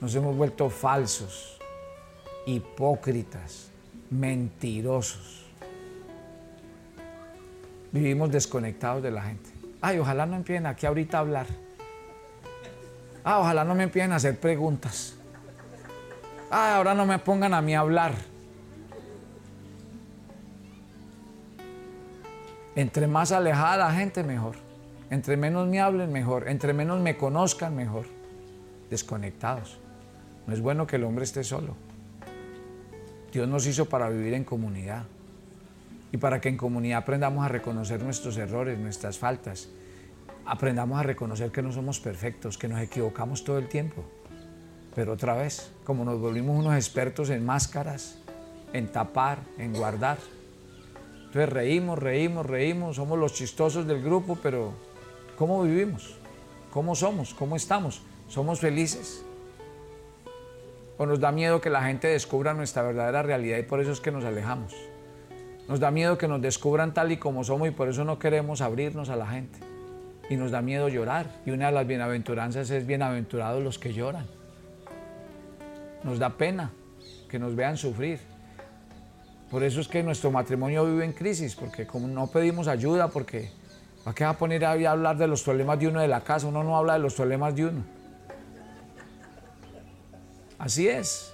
Nos 0.00 0.14
hemos 0.14 0.36
vuelto 0.36 0.68
falsos, 0.68 1.58
hipócritas, 2.44 3.70
mentirosos. 4.10 5.46
Vivimos 7.90 8.30
desconectados 8.30 9.02
de 9.02 9.10
la 9.10 9.22
gente. 9.22 9.50
Ay, 9.80 9.98
ojalá 9.98 10.26
no 10.26 10.36
empiecen 10.36 10.66
aquí 10.66 10.84
ahorita 10.84 11.16
a 11.16 11.20
hablar. 11.20 11.46
Ah, 13.24 13.38
ojalá 13.40 13.64
no 13.64 13.74
me 13.74 13.84
empiecen 13.84 14.12
a 14.12 14.16
hacer 14.16 14.38
preguntas. 14.38 15.14
Ay, 16.50 16.74
ahora 16.74 16.92
no 16.94 17.06
me 17.06 17.18
pongan 17.18 17.54
a 17.54 17.62
mí 17.62 17.74
a 17.74 17.80
hablar. 17.80 18.35
Entre 22.76 23.06
más 23.06 23.32
alejada 23.32 23.78
la 23.78 23.92
gente, 23.92 24.22
mejor. 24.22 24.56
Entre 25.08 25.38
menos 25.38 25.66
me 25.66 25.80
hablen, 25.80 26.12
mejor. 26.12 26.46
Entre 26.46 26.74
menos 26.74 27.00
me 27.00 27.16
conozcan, 27.16 27.74
mejor. 27.74 28.04
Desconectados. 28.90 29.78
No 30.46 30.52
es 30.52 30.60
bueno 30.60 30.86
que 30.86 30.96
el 30.96 31.04
hombre 31.04 31.24
esté 31.24 31.42
solo. 31.42 31.74
Dios 33.32 33.48
nos 33.48 33.66
hizo 33.66 33.86
para 33.86 34.10
vivir 34.10 34.34
en 34.34 34.44
comunidad 34.44 35.04
y 36.12 36.18
para 36.18 36.40
que 36.40 36.50
en 36.50 36.56
comunidad 36.56 36.98
aprendamos 36.98 37.44
a 37.44 37.48
reconocer 37.48 38.02
nuestros 38.02 38.36
errores, 38.36 38.78
nuestras 38.78 39.18
faltas. 39.18 39.68
Aprendamos 40.44 41.00
a 41.00 41.02
reconocer 41.02 41.50
que 41.50 41.62
no 41.62 41.72
somos 41.72 41.98
perfectos, 41.98 42.58
que 42.58 42.68
nos 42.68 42.80
equivocamos 42.80 43.42
todo 43.42 43.58
el 43.58 43.68
tiempo. 43.68 44.04
Pero 44.94 45.14
otra 45.14 45.34
vez, 45.34 45.72
como 45.84 46.04
nos 46.04 46.20
volvimos 46.20 46.58
unos 46.58 46.74
expertos 46.74 47.30
en 47.30 47.44
máscaras, 47.44 48.18
en 48.74 48.88
tapar, 48.88 49.38
en 49.58 49.72
guardar. 49.72 50.18
Entonces 51.36 51.52
reímos, 51.52 51.98
reímos, 51.98 52.46
reímos, 52.46 52.96
somos 52.96 53.18
los 53.18 53.34
chistosos 53.34 53.86
del 53.86 54.02
grupo, 54.02 54.38
pero 54.42 54.72
¿cómo 55.36 55.64
vivimos? 55.64 56.16
¿Cómo 56.72 56.94
somos? 56.94 57.34
¿Cómo 57.34 57.56
estamos? 57.56 58.00
¿Somos 58.26 58.60
felices? 58.60 59.22
¿O 60.96 61.04
nos 61.04 61.20
da 61.20 61.32
miedo 61.32 61.60
que 61.60 61.68
la 61.68 61.82
gente 61.82 62.08
descubra 62.08 62.54
nuestra 62.54 62.80
verdadera 62.80 63.22
realidad 63.22 63.58
y 63.58 63.64
por 63.64 63.82
eso 63.82 63.92
es 63.92 64.00
que 64.00 64.10
nos 64.10 64.24
alejamos? 64.24 64.74
Nos 65.68 65.78
da 65.78 65.90
miedo 65.90 66.16
que 66.16 66.26
nos 66.26 66.40
descubran 66.40 66.94
tal 66.94 67.12
y 67.12 67.18
como 67.18 67.44
somos 67.44 67.68
y 67.68 67.70
por 67.70 67.90
eso 67.90 68.02
no 68.02 68.18
queremos 68.18 68.62
abrirnos 68.62 69.10
a 69.10 69.16
la 69.16 69.26
gente. 69.26 69.58
Y 70.30 70.36
nos 70.36 70.50
da 70.52 70.62
miedo 70.62 70.88
llorar. 70.88 71.26
Y 71.44 71.50
una 71.50 71.66
de 71.66 71.72
las 71.72 71.86
bienaventuranzas 71.86 72.70
es 72.70 72.86
bienaventurados 72.86 73.62
los 73.62 73.78
que 73.78 73.92
lloran. 73.92 74.26
Nos 76.02 76.18
da 76.18 76.30
pena 76.38 76.70
que 77.28 77.38
nos 77.38 77.54
vean 77.54 77.76
sufrir. 77.76 78.20
Por 79.50 79.62
eso 79.62 79.80
es 79.80 79.88
que 79.88 80.02
nuestro 80.02 80.30
matrimonio 80.30 80.84
vive 80.84 81.04
en 81.04 81.12
crisis, 81.12 81.54
porque 81.54 81.86
como 81.86 82.08
no 82.08 82.26
pedimos 82.26 82.66
ayuda, 82.66 83.08
porque 83.08 83.50
¿para 84.04 84.14
qué 84.14 84.24
va 84.24 84.30
a 84.30 84.38
poner 84.38 84.64
a 84.64 84.72
hablar 84.72 85.16
de 85.16 85.28
los 85.28 85.42
problemas 85.42 85.78
de 85.78 85.88
uno 85.88 86.00
de 86.00 86.08
la 86.08 86.22
casa? 86.22 86.48
Uno 86.48 86.64
no 86.64 86.76
habla 86.76 86.94
de 86.94 86.98
los 86.98 87.14
problemas 87.14 87.54
de 87.54 87.66
uno. 87.66 87.84
Así 90.58 90.88
es. 90.88 91.32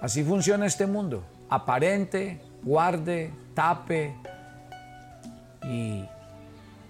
Así 0.00 0.22
funciona 0.22 0.66
este 0.66 0.86
mundo. 0.86 1.24
Aparente, 1.48 2.40
guarde, 2.62 3.32
tape. 3.54 4.14
Y 5.64 6.04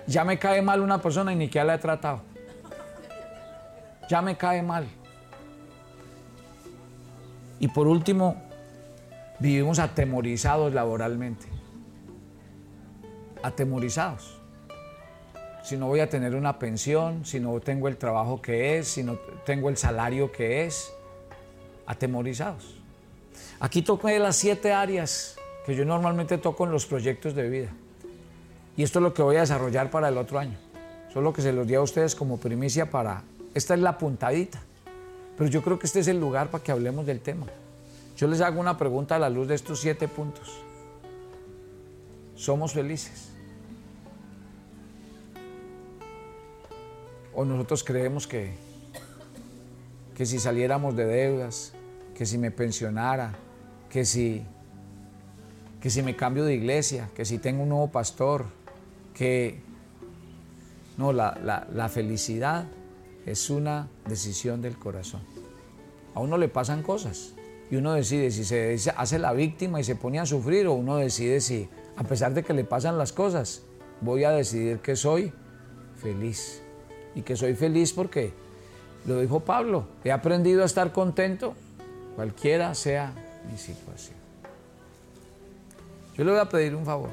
ya 0.07 0.25
me 0.25 0.39
cae 0.39 0.61
mal 0.61 0.81
una 0.81 1.01
persona 1.01 1.33
y 1.33 1.37
ni 1.37 1.49
que 1.49 1.65
la 1.65 1.75
he 1.75 1.79
tratado. 1.79 2.21
Ya 4.09 4.21
me 4.21 4.37
cae 4.37 4.63
mal. 4.63 4.87
Y 7.61 7.69
por 7.69 7.87
último, 7.87 8.43
vivimos 9.41 9.79
atemorizados 9.79 10.73
laboralmente. 10.73 11.47
Atemorizados. 13.43 14.39
Si 15.63 15.77
no 15.77 15.89
voy 15.89 16.01
a 16.01 16.09
tener 16.09 16.35
una 16.35 16.59
pensión, 16.59 17.25
si 17.25 17.41
no 17.41 17.59
tengo 17.61 17.89
el 17.89 17.97
trabajo 17.97 18.41
que 18.41 18.79
es, 18.79 18.89
si 18.89 19.03
no 19.03 19.19
tengo 19.45 19.69
el 19.69 19.77
salario 19.77 20.31
que 20.31 20.65
es, 20.65 20.93
atemorizados. 21.87 22.77
Aquí 23.59 23.83
toqué 23.83 24.19
las 24.19 24.37
siete 24.37 24.73
áreas 24.73 25.37
que 25.67 25.75
yo 25.75 25.85
normalmente 25.85 26.39
toco 26.39 26.65
en 26.65 26.73
los 26.73 26.87
proyectos 26.87 27.35
de 27.35 27.49
vida. 27.49 27.69
Y 28.77 28.83
esto 28.83 28.99
es 28.99 29.03
lo 29.03 29.13
que 29.13 29.23
voy 29.23 29.37
a 29.37 29.41
desarrollar 29.41 29.91
para 29.91 30.09
el 30.09 30.17
otro 30.17 30.39
año. 30.39 30.57
Solo 31.13 31.33
que 31.33 31.43
se 31.43 31.53
los 31.53 31.67
di 31.67 31.75
a 31.75 31.83
ustedes 31.83 32.15
como 32.15 32.39
primicia 32.39 32.91
para... 32.91 33.23
Esta 33.53 33.75
es 33.75 33.81
la 33.81 33.99
puntadita. 33.99 34.61
Pero 35.37 35.51
yo 35.51 35.63
creo 35.63 35.79
que 35.79 35.87
este 35.87 36.01
es 36.01 36.09
el 36.09 36.21
lugar 36.21 36.51
para 36.51 36.63
que 36.63 36.73
hablemos 36.73 37.05
del 37.05 37.21
tema. 37.21 37.47
Yo 38.21 38.27
les 38.27 38.43
hago 38.43 38.61
una 38.61 38.77
pregunta 38.77 39.17
a 39.17 39.19
la 39.19 39.31
luz 39.31 39.49
de 39.49 39.55
estos 39.55 39.81
siete 39.81 40.07
puntos. 40.07 40.61
¿Somos 42.35 42.75
felices? 42.75 43.31
¿O 47.35 47.47
nosotros 47.47 47.83
creemos 47.83 48.27
que, 48.27 48.53
que 50.15 50.27
si 50.27 50.39
saliéramos 50.39 50.95
de 50.97 51.07
deudas, 51.07 51.73
que 52.15 52.27
si 52.27 52.37
me 52.37 52.51
pensionara, 52.51 53.37
que 53.89 54.05
si, 54.05 54.45
que 55.81 55.89
si 55.89 56.03
me 56.03 56.15
cambio 56.15 56.45
de 56.45 56.53
iglesia, 56.53 57.09
que 57.15 57.25
si 57.25 57.39
tengo 57.39 57.63
un 57.63 57.71
nuevo 57.71 57.91
pastor, 57.91 58.45
que... 59.15 59.63
No, 60.99 61.15
la, 61.15 61.67
la 61.73 61.89
felicidad 61.89 62.67
es 63.25 63.49
una 63.49 63.89
decisión 64.07 64.61
del 64.61 64.77
corazón. 64.77 65.23
A 66.15 66.21
uno 66.21 66.37
le 66.37 66.49
pasan 66.49 66.83
cosas 66.83 67.33
y 67.71 67.77
uno 67.77 67.93
decide 67.93 68.31
si 68.33 68.45
se 68.45 68.93
hace 68.97 69.19
la 69.19 69.33
víctima 69.33 69.81
y 69.81 69.85
se 69.85 69.95
pone 69.95 70.19
a 70.19 70.27
sufrir 70.27 70.67
o 70.67 70.73
uno 70.73 70.97
decide 70.97 71.41
si, 71.41 71.69
a 71.97 72.03
pesar 72.03 72.35
de 72.35 72.43
que 72.43 72.53
le 72.53 72.65
pasan 72.65 72.99
las 72.99 73.13
cosas, 73.13 73.63
voy 74.01 74.25
a 74.25 74.31
decidir 74.31 74.81
que 74.81 74.97
soy 74.97 75.33
feliz. 76.01 76.63
Y 77.15 77.23
que 77.23 77.37
soy 77.37 77.55
feliz 77.55 77.93
porque, 77.93 78.33
lo 79.07 79.21
dijo 79.21 79.41
Pablo, 79.41 79.87
he 80.05 80.11
aprendido 80.11 80.63
a 80.63 80.67
estar 80.67 80.93
contento 80.93 81.55
cualquiera 82.17 82.75
sea 82.75 83.13
mi 83.51 83.57
situación. 83.57 84.17
Yo 86.17 86.25
le 86.25 86.33
voy 86.33 86.41
a 86.41 86.49
pedir 86.49 86.75
un 86.75 86.85
favor. 86.85 87.11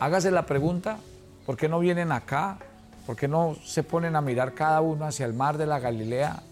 Hágase 0.00 0.32
la 0.32 0.46
pregunta, 0.46 0.98
¿por 1.46 1.56
qué 1.56 1.68
no 1.68 1.78
vienen 1.78 2.10
acá? 2.10 2.58
¿Por 3.06 3.16
qué 3.16 3.28
no 3.28 3.56
se 3.64 3.82
ponen 3.82 4.16
a 4.16 4.20
mirar 4.20 4.54
cada 4.54 4.80
uno 4.80 5.04
hacia 5.04 5.26
el 5.26 5.32
mar 5.32 5.58
de 5.58 5.66
la 5.66 5.78
Galilea? 5.78 6.42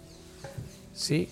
Sí. 0.94 1.28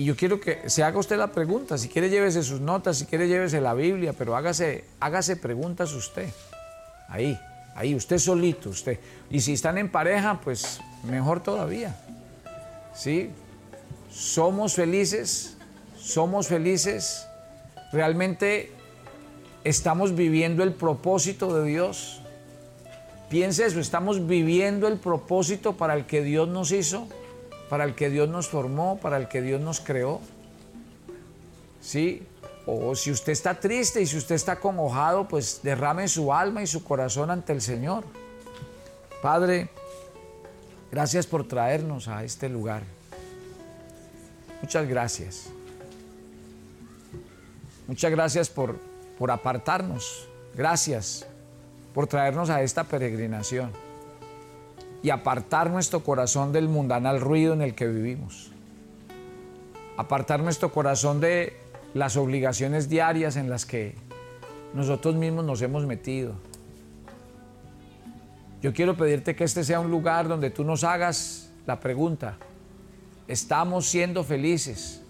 Y 0.00 0.04
yo 0.04 0.16
quiero 0.16 0.40
que 0.40 0.70
se 0.70 0.82
haga 0.82 0.98
usted 0.98 1.18
la 1.18 1.30
pregunta. 1.30 1.76
Si 1.76 1.90
quiere, 1.90 2.08
llévese 2.08 2.42
sus 2.42 2.58
notas, 2.58 2.96
si 2.96 3.04
quiere, 3.04 3.28
llévese 3.28 3.60
la 3.60 3.74
Biblia, 3.74 4.14
pero 4.16 4.34
hágase, 4.34 4.86
hágase 4.98 5.36
preguntas 5.36 5.92
usted. 5.92 6.30
Ahí, 7.06 7.38
ahí, 7.74 7.94
usted 7.94 8.16
solito, 8.16 8.70
usted. 8.70 8.98
Y 9.28 9.42
si 9.42 9.52
están 9.52 9.76
en 9.76 9.90
pareja, 9.90 10.40
pues 10.42 10.80
mejor 11.04 11.42
todavía. 11.42 11.94
¿Sí? 12.94 13.30
somos 14.10 14.72
felices, 14.72 15.58
somos 15.98 16.48
felices, 16.48 17.26
realmente 17.92 18.72
estamos 19.64 20.16
viviendo 20.16 20.62
el 20.62 20.72
propósito 20.72 21.54
de 21.54 21.68
Dios. 21.68 22.22
Piense 23.28 23.66
eso, 23.66 23.80
estamos 23.80 24.26
viviendo 24.26 24.88
el 24.88 24.96
propósito 24.96 25.76
para 25.76 25.92
el 25.92 26.06
que 26.06 26.22
Dios 26.22 26.48
nos 26.48 26.72
hizo, 26.72 27.06
para 27.70 27.84
el 27.84 27.94
que 27.94 28.10
Dios 28.10 28.28
nos 28.28 28.48
formó, 28.48 28.98
para 28.98 29.16
el 29.16 29.28
que 29.28 29.40
Dios 29.40 29.60
nos 29.60 29.80
creó. 29.80 30.20
¿Sí? 31.80 32.26
O 32.66 32.96
si 32.96 33.12
usted 33.12 33.32
está 33.32 33.58
triste 33.58 34.02
y 34.02 34.06
si 34.06 34.18
usted 34.18 34.34
está 34.34 34.58
conojado, 34.58 35.28
pues 35.28 35.60
derrame 35.62 36.08
su 36.08 36.32
alma 36.34 36.62
y 36.62 36.66
su 36.66 36.82
corazón 36.82 37.30
ante 37.30 37.52
el 37.52 37.62
Señor. 37.62 38.04
Padre, 39.22 39.70
gracias 40.90 41.28
por 41.28 41.46
traernos 41.46 42.08
a 42.08 42.24
este 42.24 42.48
lugar. 42.48 42.82
Muchas 44.60 44.88
gracias. 44.88 45.46
Muchas 47.86 48.10
gracias 48.10 48.50
por, 48.50 48.78
por 49.16 49.30
apartarnos. 49.30 50.28
Gracias 50.56 51.24
por 51.94 52.08
traernos 52.08 52.50
a 52.50 52.62
esta 52.62 52.82
peregrinación 52.82 53.89
y 55.02 55.10
apartar 55.10 55.70
nuestro 55.70 56.00
corazón 56.04 56.52
del 56.52 56.68
mundanal 56.68 57.20
ruido 57.20 57.54
en 57.54 57.62
el 57.62 57.74
que 57.74 57.86
vivimos. 57.86 58.50
Apartar 59.96 60.42
nuestro 60.42 60.72
corazón 60.72 61.20
de 61.20 61.56
las 61.94 62.16
obligaciones 62.16 62.88
diarias 62.88 63.36
en 63.36 63.50
las 63.50 63.66
que 63.66 63.94
nosotros 64.74 65.14
mismos 65.14 65.44
nos 65.44 65.62
hemos 65.62 65.86
metido. 65.86 66.34
Yo 68.62 68.72
quiero 68.74 68.96
pedirte 68.96 69.34
que 69.34 69.44
este 69.44 69.64
sea 69.64 69.80
un 69.80 69.90
lugar 69.90 70.28
donde 70.28 70.50
tú 70.50 70.64
nos 70.64 70.84
hagas 70.84 71.50
la 71.66 71.80
pregunta, 71.80 72.36
¿estamos 73.26 73.86
siendo 73.86 74.22
felices? 74.22 75.02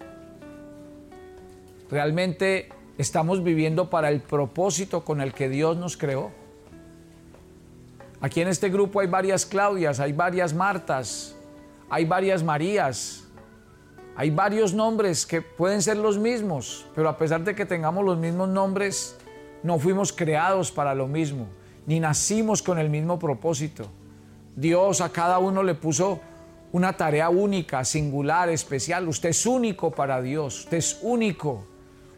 ¿Realmente 1.89 2.69
estamos 2.97 3.43
viviendo 3.43 3.89
para 3.89 4.09
el 4.09 4.21
propósito 4.21 5.03
con 5.03 5.19
el 5.19 5.33
que 5.33 5.49
Dios 5.49 5.75
nos 5.75 5.97
creó? 5.97 6.31
Aquí 8.21 8.39
en 8.39 8.47
este 8.47 8.69
grupo 8.69 8.99
hay 8.99 9.07
varias 9.07 9.47
Claudias, 9.47 9.99
hay 9.99 10.13
varias 10.13 10.53
Martas, 10.53 11.35
hay 11.89 12.05
varias 12.05 12.43
Marías, 12.43 13.23
hay 14.15 14.29
varios 14.29 14.75
nombres 14.75 15.25
que 15.25 15.41
pueden 15.41 15.81
ser 15.81 15.97
los 15.97 16.19
mismos, 16.19 16.85
pero 16.93 17.09
a 17.09 17.17
pesar 17.17 17.43
de 17.43 17.55
que 17.55 17.65
tengamos 17.65 18.05
los 18.05 18.19
mismos 18.19 18.47
nombres, 18.47 19.17
no 19.63 19.79
fuimos 19.79 20.13
creados 20.13 20.71
para 20.71 20.93
lo 20.93 21.07
mismo, 21.07 21.47
ni 21.87 21.99
nacimos 21.99 22.61
con 22.61 22.77
el 22.77 22.91
mismo 22.91 23.17
propósito. 23.17 23.87
Dios 24.55 25.01
a 25.01 25.09
cada 25.09 25.39
uno 25.39 25.63
le 25.63 25.73
puso 25.73 26.19
una 26.71 26.93
tarea 26.93 27.29
única, 27.29 27.83
singular, 27.83 28.49
especial. 28.49 29.07
Usted 29.07 29.29
es 29.29 29.45
único 29.45 29.91
para 29.91 30.21
Dios, 30.21 30.59
usted 30.59 30.77
es 30.77 30.99
único. 31.01 31.65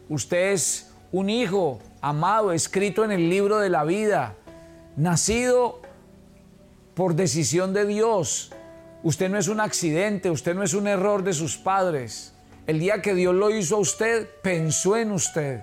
Usted 0.08 0.52
es 0.52 0.92
un 1.12 1.30
hijo 1.30 1.80
amado, 2.02 2.52
escrito 2.52 3.04
en 3.04 3.12
el 3.12 3.30
libro 3.30 3.58
de 3.58 3.70
la 3.70 3.84
vida, 3.84 4.34
nacido 4.96 5.80
por 6.94 7.14
decisión 7.14 7.72
de 7.72 7.86
Dios. 7.86 8.52
Usted 9.02 9.28
no 9.28 9.38
es 9.38 9.48
un 9.48 9.60
accidente, 9.60 10.30
usted 10.30 10.54
no 10.54 10.62
es 10.62 10.74
un 10.74 10.86
error 10.86 11.22
de 11.22 11.32
sus 11.32 11.56
padres. 11.56 12.32
El 12.66 12.78
día 12.78 13.02
que 13.02 13.14
Dios 13.14 13.34
lo 13.34 13.50
hizo 13.50 13.76
a 13.76 13.80
usted, 13.80 14.28
pensó 14.42 14.96
en 14.96 15.12
usted 15.12 15.60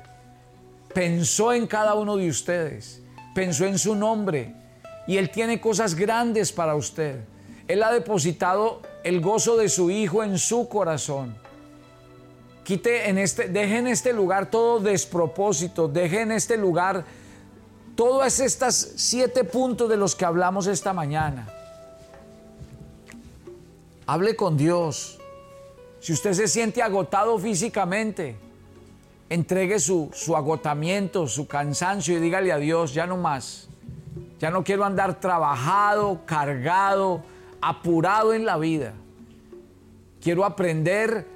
pensó 0.93 1.53
en 1.53 1.67
cada 1.67 1.95
uno 1.95 2.17
de 2.17 2.29
ustedes, 2.29 3.01
pensó 3.33 3.65
en 3.65 3.77
su 3.77 3.95
nombre 3.95 4.53
y 5.07 5.17
Él 5.17 5.29
tiene 5.29 5.59
cosas 5.59 5.95
grandes 5.95 6.51
para 6.51 6.75
usted. 6.75 7.19
Él 7.67 7.83
ha 7.83 7.91
depositado 7.91 8.81
el 9.03 9.21
gozo 9.21 9.57
de 9.57 9.69
su 9.69 9.89
Hijo 9.89 10.23
en 10.23 10.37
su 10.37 10.67
corazón. 10.67 11.35
Quite 12.63 13.09
en 13.09 13.17
este, 13.17 13.47
deje 13.47 13.77
en 13.77 13.87
este 13.87 14.13
lugar 14.13 14.49
todo 14.49 14.79
despropósito, 14.79 15.87
deje 15.87 16.21
en 16.21 16.31
este 16.31 16.57
lugar 16.57 17.03
todas 18.01 18.39
estas 18.39 18.93
siete 18.95 19.43
puntos 19.43 19.87
de 19.87 19.95
los 19.95 20.15
que 20.15 20.25
hablamos 20.25 20.65
esta 20.65 20.91
mañana. 20.91 21.47
Hable 24.07 24.35
con 24.35 24.57
Dios. 24.57 25.19
Si 25.99 26.11
usted 26.11 26.33
se 26.33 26.47
siente 26.47 26.81
agotado 26.81 27.37
físicamente, 27.37 28.37
entregue 29.29 29.79
su, 29.79 30.09
agotamiento, 30.35 31.27
su 31.27 31.47
cansancio 31.47 32.17
y 32.17 32.19
dígale 32.19 32.51
a 32.51 32.57
Dios, 32.57 32.91
ya 32.95 33.05
no 33.05 33.17
más. 33.17 33.69
Ya 34.39 34.49
no 34.49 34.63
quiero 34.63 34.83
andar 34.83 35.19
trabajado, 35.19 36.21
cargado, 36.25 37.21
apurado 37.61 38.33
en 38.33 38.47
la 38.47 38.57
vida. 38.57 38.93
Quiero 40.23 40.43
aprender 40.43 41.27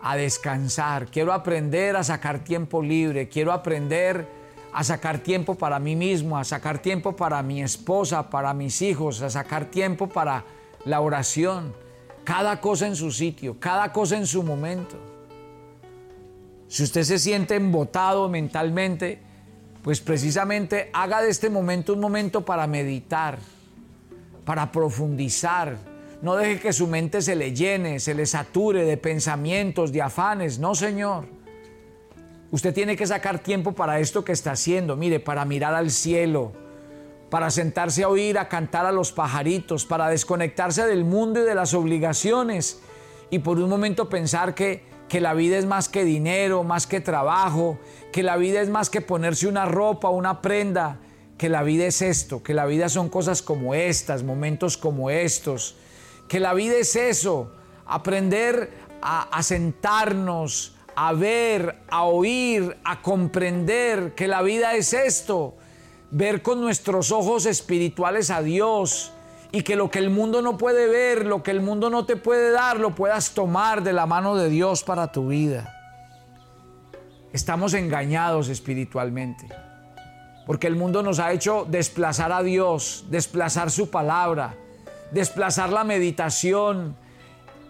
a 0.00 0.14
descansar, 0.14 1.08
quiero 1.08 1.32
aprender 1.32 1.96
a 1.96 2.04
sacar 2.04 2.44
tiempo 2.44 2.84
libre, 2.84 3.28
quiero 3.28 3.50
aprender 3.50 4.37
a 4.72 4.84
sacar 4.84 5.18
tiempo 5.18 5.54
para 5.54 5.78
mí 5.78 5.96
mismo, 5.96 6.38
a 6.38 6.44
sacar 6.44 6.80
tiempo 6.80 7.16
para 7.16 7.42
mi 7.42 7.62
esposa, 7.62 8.30
para 8.30 8.52
mis 8.54 8.82
hijos, 8.82 9.22
a 9.22 9.30
sacar 9.30 9.66
tiempo 9.66 10.08
para 10.08 10.44
la 10.84 11.00
oración. 11.00 11.74
Cada 12.24 12.60
cosa 12.60 12.86
en 12.86 12.96
su 12.96 13.10
sitio, 13.10 13.58
cada 13.58 13.92
cosa 13.92 14.16
en 14.16 14.26
su 14.26 14.42
momento. 14.42 14.96
Si 16.68 16.82
usted 16.82 17.02
se 17.02 17.18
siente 17.18 17.56
embotado 17.56 18.28
mentalmente, 18.28 19.18
pues 19.82 20.00
precisamente 20.00 20.90
haga 20.92 21.22
de 21.22 21.30
este 21.30 21.48
momento 21.48 21.94
un 21.94 22.00
momento 22.00 22.44
para 22.44 22.66
meditar, 22.66 23.38
para 24.44 24.70
profundizar. 24.70 25.78
No 26.20 26.36
deje 26.36 26.60
que 26.60 26.72
su 26.72 26.86
mente 26.86 27.22
se 27.22 27.36
le 27.36 27.54
llene, 27.54 28.00
se 28.00 28.12
le 28.12 28.26
sature 28.26 28.84
de 28.84 28.96
pensamientos, 28.98 29.92
de 29.92 30.02
afanes. 30.02 30.58
No, 30.58 30.74
Señor. 30.74 31.37
Usted 32.50 32.72
tiene 32.72 32.96
que 32.96 33.06
sacar 33.06 33.40
tiempo 33.40 33.72
para 33.72 34.00
esto 34.00 34.24
que 34.24 34.32
está 34.32 34.52
haciendo. 34.52 34.96
Mire, 34.96 35.20
para 35.20 35.44
mirar 35.44 35.74
al 35.74 35.90
cielo, 35.90 36.52
para 37.30 37.50
sentarse 37.50 38.04
a 38.04 38.08
oír, 38.08 38.38
a 38.38 38.48
cantar 38.48 38.86
a 38.86 38.92
los 38.92 39.12
pajaritos, 39.12 39.84
para 39.84 40.08
desconectarse 40.08 40.86
del 40.86 41.04
mundo 41.04 41.42
y 41.42 41.44
de 41.44 41.54
las 41.54 41.74
obligaciones 41.74 42.80
y 43.30 43.40
por 43.40 43.58
un 43.58 43.68
momento 43.68 44.08
pensar 44.08 44.54
que 44.54 44.88
que 45.08 45.20
la 45.20 45.34
vida 45.34 45.56
es 45.56 45.66
más 45.66 45.88
que 45.88 46.04
dinero, 46.04 46.62
más 46.62 46.86
que 46.86 47.00
trabajo, 47.00 47.78
que 48.12 48.22
la 48.22 48.36
vida 48.36 48.60
es 48.60 48.68
más 48.68 48.90
que 48.90 49.00
ponerse 49.00 49.48
una 49.48 49.64
ropa, 49.64 50.10
una 50.10 50.42
prenda, 50.42 50.98
que 51.38 51.48
la 51.48 51.62
vida 51.62 51.86
es 51.86 52.02
esto, 52.02 52.42
que 52.42 52.54
la 52.54 52.66
vida 52.66 52.88
son 52.88 53.08
cosas 53.08 53.42
como 53.42 53.74
estas, 53.74 54.22
momentos 54.22 54.76
como 54.76 55.10
estos, 55.10 55.76
que 56.28 56.40
la 56.40 56.52
vida 56.52 56.76
es 56.76 56.94
eso, 56.94 57.52
aprender 57.86 58.70
a, 59.00 59.42
sentarnos, 59.42 60.74
a 61.00 61.12
ver, 61.12 61.76
a 61.88 62.02
oír, 62.02 62.76
a 62.82 63.02
comprender 63.02 64.16
que 64.16 64.26
la 64.26 64.42
vida 64.42 64.74
es 64.74 64.92
esto, 64.92 65.54
ver 66.10 66.42
con 66.42 66.60
nuestros 66.60 67.12
ojos 67.12 67.46
espirituales 67.46 68.30
a 68.30 68.42
Dios, 68.42 69.12
y 69.52 69.62
que 69.62 69.76
lo 69.76 69.92
que 69.92 70.00
el 70.00 70.10
mundo 70.10 70.42
no 70.42 70.58
puede 70.58 70.88
ver, 70.88 71.24
lo 71.24 71.44
que 71.44 71.52
el 71.52 71.60
mundo 71.60 71.88
no 71.88 72.04
te 72.04 72.16
puede 72.16 72.50
dar, 72.50 72.80
lo 72.80 72.96
puedas 72.96 73.30
tomar 73.30 73.84
de 73.84 73.92
la 73.92 74.06
mano 74.06 74.34
de 74.34 74.48
Dios 74.50 74.82
para 74.82 75.12
tu 75.12 75.28
vida. 75.28 75.72
Estamos 77.32 77.74
engañados 77.74 78.48
espiritualmente, 78.48 79.46
porque 80.46 80.66
el 80.66 80.74
mundo 80.74 81.04
nos 81.04 81.20
ha 81.20 81.30
hecho 81.30 81.64
desplazar 81.70 82.32
a 82.32 82.42
Dios, 82.42 83.04
desplazar 83.08 83.70
su 83.70 83.88
palabra, 83.88 84.56
desplazar 85.12 85.70
la 85.70 85.84
meditación 85.84 86.96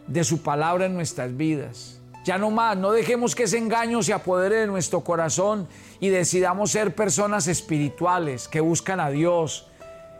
de 0.07 0.25
su 0.25 0.41
palabra 0.41 0.87
en 0.87 0.95
nuestras 0.95 1.37
vidas. 1.37 1.98
Ya 2.25 2.37
no 2.37 2.51
más, 2.51 2.77
no 2.77 2.93
dejemos 2.93 3.35
que 3.35 3.45
ese 3.45 3.59
engaño 3.59 4.03
se 4.03 4.13
apodere 4.13 4.57
de 4.57 4.67
nuestro 4.67 5.01
corazón 5.01 5.67
y 6.01 6.09
decidamos 6.09 6.73
ser 6.73 6.95
personas 6.95 7.47
espirituales 7.47 8.49
que 8.49 8.61
buscan 8.61 9.01
a 9.01 9.11
Dios, 9.11 9.67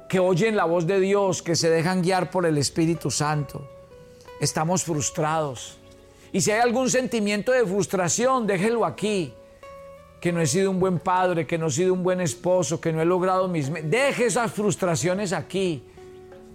que 0.09 0.19
oyen 0.19 0.57
la 0.57 0.65
voz 0.65 0.87
de 0.87 1.01
Dios, 1.01 1.43
que 1.43 1.55
se 1.55 1.69
dejan 1.69 2.03
guiar 2.03 2.31
por 2.31 2.47
el 2.47 2.57
Espíritu 2.57 3.11
Santo. 3.11 3.69
Estamos 4.41 4.85
frustrados. 4.85 5.77
Y 6.33 6.41
si 6.41 6.51
hay 6.51 6.61
algún 6.61 6.91
sentimiento 6.91 7.53
de 7.53 7.67
frustración, 7.67 8.47
déjelo 8.47 8.85
aquí. 8.85 9.35
Que 10.21 10.33
no 10.33 10.41
he 10.41 10.47
sido 10.47 10.71
un 10.71 10.81
buen 10.81 10.99
padre, 10.99 11.47
que 11.47 11.59
no 11.59 11.67
he 11.67 11.71
sido 11.71 11.93
un 11.93 12.03
buen 12.03 12.21
esposo, 12.21 12.81
que 12.81 12.93
no 12.93 13.01
he 13.01 13.05
logrado 13.05 13.49
mis... 13.49 13.71
Deje 13.89 14.27
esas 14.27 14.53
frustraciones 14.53 15.33
aquí. 15.33 15.85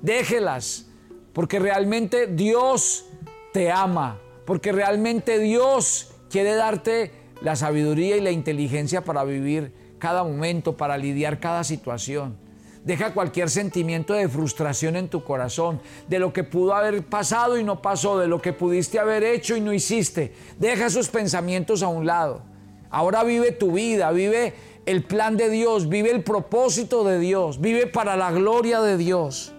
Déjelas. 0.01 0.87
Porque 1.31 1.59
realmente 1.59 2.27
Dios 2.27 3.05
te 3.51 3.71
ama. 3.71 4.19
Porque 4.45 4.71
realmente 4.71 5.39
Dios 5.39 6.11
quiere 6.29 6.55
darte 6.55 7.11
la 7.41 7.55
sabiduría 7.55 8.17
y 8.17 8.21
la 8.21 8.31
inteligencia 8.31 9.03
para 9.03 9.23
vivir 9.23 9.73
cada 9.99 10.23
momento, 10.23 10.75
para 10.75 10.97
lidiar 10.97 11.39
cada 11.39 11.63
situación. 11.63 12.37
Deja 12.83 13.13
cualquier 13.13 13.49
sentimiento 13.49 14.13
de 14.13 14.27
frustración 14.27 14.97
en 14.97 15.07
tu 15.07 15.23
corazón, 15.23 15.79
de 16.09 16.19
lo 16.19 16.33
que 16.33 16.43
pudo 16.43 16.75
haber 16.75 17.01
pasado 17.03 17.57
y 17.57 17.63
no 17.63 17.81
pasó, 17.81 18.19
de 18.19 18.27
lo 18.27 18.41
que 18.41 18.51
pudiste 18.51 18.99
haber 18.99 19.23
hecho 19.23 19.55
y 19.55 19.61
no 19.61 19.71
hiciste. 19.71 20.33
Deja 20.59 20.87
esos 20.87 21.07
pensamientos 21.07 21.81
a 21.81 21.87
un 21.87 22.05
lado. 22.05 22.41
Ahora 22.89 23.23
vive 23.23 23.53
tu 23.53 23.71
vida, 23.71 24.11
vive 24.11 24.53
el 24.85 25.03
plan 25.03 25.37
de 25.37 25.49
Dios, 25.49 25.87
vive 25.87 26.11
el 26.11 26.23
propósito 26.23 27.05
de 27.05 27.19
Dios, 27.19 27.61
vive 27.61 27.87
para 27.87 28.17
la 28.17 28.31
gloria 28.31 28.81
de 28.81 28.97
Dios. 28.97 29.53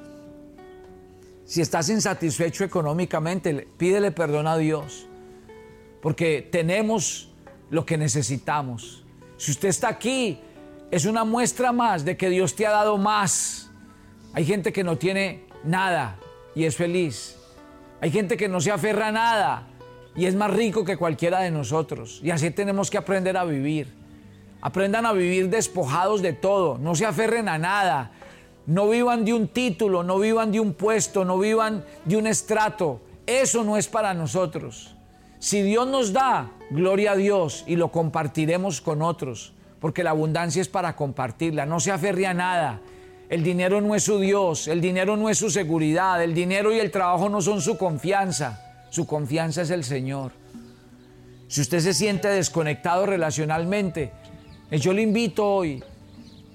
Si 1.44 1.60
estás 1.60 1.88
insatisfecho 1.88 2.64
económicamente, 2.64 3.68
pídele 3.76 4.12
perdón 4.12 4.46
a 4.46 4.56
Dios, 4.56 5.06
porque 6.00 6.48
tenemos 6.50 7.30
lo 7.70 7.84
que 7.84 7.98
necesitamos. 7.98 9.04
Si 9.36 9.50
usted 9.50 9.68
está 9.68 9.88
aquí 9.88 10.40
es 10.94 11.06
una 11.06 11.24
muestra 11.24 11.72
más 11.72 12.04
de 12.04 12.16
que 12.16 12.30
Dios 12.30 12.54
te 12.54 12.68
ha 12.68 12.70
dado 12.70 12.98
más. 12.98 13.68
Hay 14.32 14.44
gente 14.44 14.72
que 14.72 14.84
no 14.84 14.96
tiene 14.96 15.44
nada 15.64 16.18
y 16.54 16.66
es 16.66 16.76
feliz. 16.76 17.36
Hay 18.00 18.12
gente 18.12 18.36
que 18.36 18.48
no 18.48 18.60
se 18.60 18.70
aferra 18.70 19.08
a 19.08 19.12
nada 19.12 19.66
y 20.14 20.26
es 20.26 20.36
más 20.36 20.52
rico 20.52 20.84
que 20.84 20.96
cualquiera 20.96 21.40
de 21.40 21.50
nosotros. 21.50 22.20
Y 22.22 22.30
así 22.30 22.50
tenemos 22.52 22.90
que 22.90 22.98
aprender 22.98 23.36
a 23.36 23.44
vivir. 23.44 23.92
Aprendan 24.60 25.04
a 25.04 25.12
vivir 25.12 25.50
despojados 25.50 26.22
de 26.22 26.32
todo, 26.32 26.78
no 26.78 26.94
se 26.94 27.06
aferren 27.06 27.48
a 27.48 27.58
nada. 27.58 28.12
No 28.66 28.88
vivan 28.88 29.24
de 29.24 29.34
un 29.34 29.48
título, 29.48 30.02
no 30.02 30.18
vivan 30.18 30.52
de 30.52 30.60
un 30.60 30.74
puesto, 30.74 31.24
no 31.24 31.38
vivan 31.38 31.84
de 32.04 32.16
un 32.16 32.26
estrato. 32.26 33.00
Eso 33.26 33.64
no 33.64 33.76
es 33.76 33.88
para 33.88 34.14
nosotros. 34.14 34.94
Si 35.38 35.62
Dios 35.62 35.86
nos 35.86 36.12
da, 36.12 36.52
gloria 36.70 37.12
a 37.12 37.16
Dios 37.16 37.64
y 37.66 37.76
lo 37.76 37.92
compartiremos 37.92 38.80
con 38.80 39.02
otros 39.02 39.54
porque 39.84 40.02
la 40.02 40.12
abundancia 40.12 40.62
es 40.62 40.68
para 40.70 40.96
compartirla. 40.96 41.66
No 41.66 41.78
se 41.78 41.92
aferre 41.92 42.26
a 42.26 42.32
nada. 42.32 42.80
El 43.28 43.42
dinero 43.42 43.82
no 43.82 43.94
es 43.94 44.04
su 44.04 44.18
Dios, 44.18 44.66
el 44.66 44.80
dinero 44.80 45.14
no 45.14 45.28
es 45.28 45.36
su 45.36 45.50
seguridad, 45.50 46.22
el 46.22 46.32
dinero 46.32 46.72
y 46.72 46.78
el 46.78 46.90
trabajo 46.90 47.28
no 47.28 47.42
son 47.42 47.60
su 47.60 47.76
confianza. 47.76 48.86
Su 48.88 49.06
confianza 49.06 49.60
es 49.60 49.68
el 49.68 49.84
Señor. 49.84 50.32
Si 51.48 51.60
usted 51.60 51.80
se 51.80 51.92
siente 51.92 52.28
desconectado 52.28 53.04
relacionalmente, 53.04 54.10
eh, 54.70 54.78
yo 54.78 54.94
le 54.94 55.02
invito 55.02 55.46
hoy, 55.46 55.84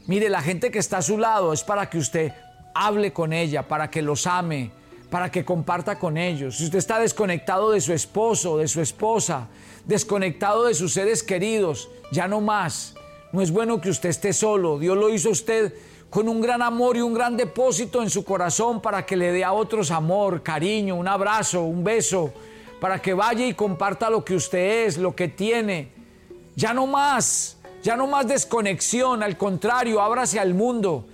mire, 0.10 0.28
la 0.28 0.42
gente 0.42 0.72
que 0.72 0.80
está 0.80 0.98
a 0.98 1.02
su 1.04 1.20
lado 1.20 1.54
es 1.54 1.64
para 1.64 1.88
que 1.88 2.00
usted 2.00 2.34
hable 2.74 3.14
con 3.14 3.32
ella 3.32 3.68
para 3.68 3.92
que 3.92 4.02
los 4.02 4.26
ame, 4.26 4.72
para 5.12 5.30
que 5.30 5.46
comparta 5.46 6.00
con 6.00 6.18
ellos. 6.18 6.58
Si 6.58 6.66
usted 6.66 6.80
está 6.80 7.00
desconectado 7.00 7.70
de 7.70 7.80
su 7.80 7.94
esposo, 7.94 8.58
de 8.58 8.68
su 8.68 8.82
esposa, 8.82 9.48
desconectado 9.86 10.66
de 10.66 10.74
sus 10.74 10.94
seres 10.94 11.22
queridos, 11.22 11.90
ya 12.12 12.28
no 12.28 12.42
más. 12.42 12.96
No 13.32 13.42
es 13.42 13.52
bueno 13.52 13.80
que 13.80 13.92
usted 13.92 14.10
esté 14.10 14.34
solo. 14.34 14.80
Dios 14.80 14.98
lo 14.98 15.14
hizo 15.14 15.30
a 15.30 15.34
usted 15.34 15.74
con 16.10 16.28
un 16.28 16.42
gran 16.42 16.64
amor 16.64 16.98
y 16.98 17.02
un 17.02 17.14
gran 17.14 17.38
depósito 17.38 18.02
en 18.02 18.10
su 18.10 18.26
corazón 18.26 18.82
para 18.82 19.06
que 19.06 19.16
le 19.16 19.32
dé 19.32 19.44
a 19.44 19.54
otros 19.54 19.92
amor, 19.92 20.42
cariño, 20.42 20.96
un 20.96 21.08
abrazo, 21.08 21.62
un 21.62 21.84
beso, 21.84 22.34
para 22.82 23.00
que 23.00 23.14
vaya 23.14 23.46
y 23.46 23.54
comparta 23.54 24.10
lo 24.10 24.26
que 24.26 24.34
usted 24.34 24.88
es, 24.88 24.98
lo 24.98 25.16
que 25.16 25.28
tiene. 25.28 25.92
Ya 26.56 26.74
no 26.74 26.88
más, 26.88 27.59
ya 27.82 27.96
no 27.96 28.08
más 28.08 28.28
desconexión, 28.28 29.24
al 29.24 29.38
contrario, 29.38 30.02
ábrase 30.02 30.40
al 30.40 30.54
mundo. 30.54 31.06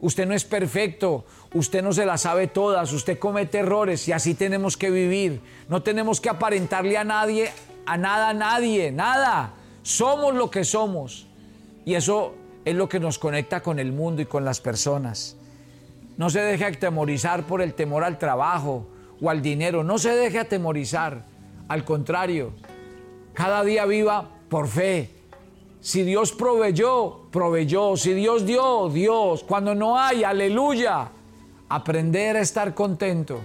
Usted 0.00 0.26
no 0.26 0.34
es 0.34 0.44
perfecto, 0.44 1.24
usted 1.54 1.82
no 1.82 1.92
se 1.92 2.06
la 2.06 2.18
sabe 2.18 2.46
todas, 2.46 2.92
usted 2.92 3.18
comete 3.18 3.58
errores 3.58 4.06
y 4.06 4.12
así 4.12 4.34
tenemos 4.34 4.76
que 4.76 4.90
vivir. 4.90 5.40
No 5.68 5.82
tenemos 5.82 6.20
que 6.20 6.28
aparentarle 6.28 6.96
a 6.96 7.04
nadie, 7.04 7.50
a 7.84 7.96
nada, 7.96 8.30
a 8.30 8.34
nadie, 8.34 8.92
nada. 8.92 9.54
Somos 9.82 10.34
lo 10.34 10.50
que 10.50 10.64
somos. 10.64 11.26
Y 11.84 11.94
eso 11.94 12.34
es 12.64 12.76
lo 12.76 12.88
que 12.88 13.00
nos 13.00 13.18
conecta 13.18 13.60
con 13.60 13.78
el 13.78 13.92
mundo 13.92 14.22
y 14.22 14.26
con 14.26 14.44
las 14.44 14.60
personas. 14.60 15.36
No 16.16 16.30
se 16.30 16.40
deje 16.40 16.64
atemorizar 16.64 17.44
por 17.44 17.62
el 17.62 17.74
temor 17.74 18.04
al 18.04 18.18
trabajo 18.18 18.86
o 19.20 19.30
al 19.30 19.40
dinero. 19.40 19.82
No 19.84 19.98
se 19.98 20.10
deje 20.14 20.38
atemorizar. 20.38 21.24
Al 21.68 21.84
contrario, 21.84 22.52
cada 23.34 23.64
día 23.64 23.84
viva 23.84 24.28
por 24.48 24.68
fe. 24.68 25.17
Si 25.80 26.02
Dios 26.02 26.32
proveyó, 26.32 27.20
proveyó. 27.30 27.96
Si 27.96 28.12
Dios 28.12 28.44
dio, 28.44 28.88
Dios. 28.88 29.44
Cuando 29.44 29.74
no 29.74 29.98
hay, 29.98 30.24
aleluya. 30.24 31.08
Aprender 31.68 32.36
a 32.36 32.40
estar 32.40 32.74
contento, 32.74 33.40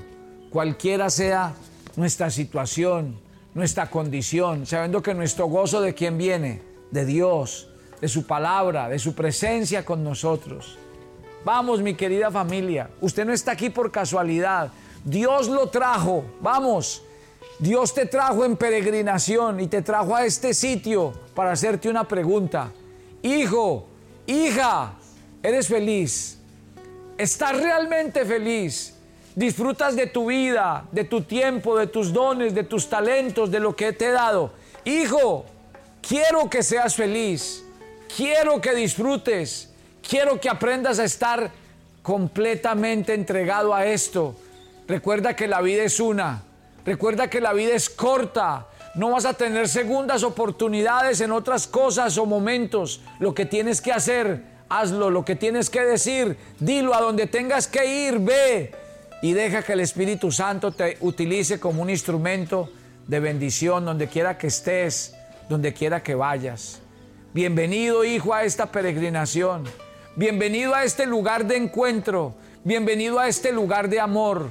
cualquiera 0.50 1.10
sea 1.10 1.54
nuestra 1.98 2.30
situación, 2.30 3.18
nuestra 3.54 3.90
condición, 3.90 4.66
sabiendo 4.66 5.04
que 5.04 5.14
nuestro 5.14 5.48
gozo 5.48 5.82
de 5.82 5.94
quién 5.94 6.18
viene, 6.18 6.62
de 6.90 7.06
Dios, 7.06 7.68
de 8.00 8.08
su 8.08 8.26
palabra, 8.26 8.88
de 8.88 8.98
su 8.98 9.14
presencia 9.14 9.84
con 9.84 10.04
nosotros. 10.04 10.78
Vamos, 11.44 11.82
mi 11.82 11.96
querida 11.96 12.32
familia, 12.32 12.90
usted 13.02 13.26
no 13.26 13.34
está 13.34 13.52
aquí 13.52 13.70
por 13.70 13.92
casualidad. 13.92 14.72
Dios 15.04 15.50
lo 15.50 15.68
trajo, 15.68 16.24
vamos. 16.40 17.04
Dios 17.64 17.94
te 17.94 18.08
trajo 18.08 18.44
en 18.44 18.58
peregrinación 18.58 19.62
y 19.62 19.68
te 19.68 19.82
trajo 19.82 20.14
a 20.14 20.26
este 20.26 20.54
sitio 20.54 21.14
para 21.34 21.54
hacerte 21.54 21.88
una 21.88 22.06
pregunta. 22.06 22.74
Hijo, 23.22 23.88
hija, 24.28 24.96
¿eres 25.42 25.70
feliz? 25.70 26.40
¿Estás 27.18 27.56
realmente 27.62 28.26
feliz? 28.26 28.96
¿Disfrutas 29.34 29.96
de 29.96 30.08
tu 30.08 30.26
vida, 30.26 30.84
de 30.92 31.06
tu 31.06 31.22
tiempo, 31.22 31.78
de 31.78 31.88
tus 31.88 32.12
dones, 32.12 32.54
de 32.54 32.66
tus 32.66 32.90
talentos, 32.90 33.50
de 33.50 33.62
lo 33.62 33.74
que 33.74 33.94
te 33.94 34.08
he 34.08 34.12
dado? 34.12 34.52
Hijo, 34.84 35.46
quiero 36.06 36.50
que 36.50 36.64
seas 36.64 36.94
feliz. 36.94 37.64
Quiero 38.14 38.60
que 38.60 38.76
disfrutes. 38.76 39.70
Quiero 40.06 40.38
que 40.38 40.50
aprendas 40.50 41.00
a 41.00 41.06
estar 41.06 41.50
completamente 42.02 43.14
entregado 43.14 43.74
a 43.74 43.86
esto. 43.86 44.36
Recuerda 44.86 45.34
que 45.34 45.48
la 45.48 45.62
vida 45.62 45.84
es 45.84 46.02
una. 46.02 46.44
Recuerda 46.86 47.30
que 47.30 47.40
la 47.40 47.54
vida 47.54 47.74
es 47.74 47.90
corta. 47.90 48.68
No 48.96 49.12
vas 49.12 49.26
a 49.26 49.34
tener 49.34 49.68
segundas 49.68 50.24
oportunidades 50.24 51.22
en 51.22 51.32
otras 51.32 51.66
cosas 51.68 52.18
o 52.18 52.26
momentos. 52.26 53.02
Lo 53.20 53.34
que 53.34 53.46
tienes 53.46 53.82
que 53.82 53.92
hacer, 53.92 54.44
hazlo. 54.70 55.10
Lo 55.10 55.24
que 55.24 55.36
tienes 55.36 55.70
que 55.70 55.82
decir, 55.82 56.38
dilo 56.60 56.94
a 56.94 57.02
donde 57.02 57.28
tengas 57.28 57.68
que 57.68 57.86
ir, 58.08 58.20
ve. 58.20 58.72
Y 59.22 59.34
deja 59.34 59.64
que 59.64 59.74
el 59.74 59.80
Espíritu 59.80 60.32
Santo 60.32 60.72
te 60.72 60.98
utilice 61.00 61.60
como 61.60 61.82
un 61.82 61.90
instrumento 61.90 62.70
de 63.08 63.20
bendición 63.22 63.86
donde 63.86 64.08
quiera 64.08 64.38
que 64.38 64.48
estés, 64.48 65.16
donde 65.48 65.74
quiera 65.74 66.04
que 66.04 66.16
vayas. 66.16 66.82
Bienvenido, 67.34 68.04
hijo, 68.04 68.34
a 68.34 68.44
esta 68.44 68.66
peregrinación. 68.68 69.64
Bienvenido 70.16 70.76
a 70.76 70.84
este 70.84 71.06
lugar 71.06 71.46
de 71.46 71.56
encuentro. 71.56 72.36
Bienvenido 72.64 73.20
a 73.20 73.28
este 73.28 73.52
lugar 73.52 73.90
de 73.90 74.00
amor. 74.00 74.50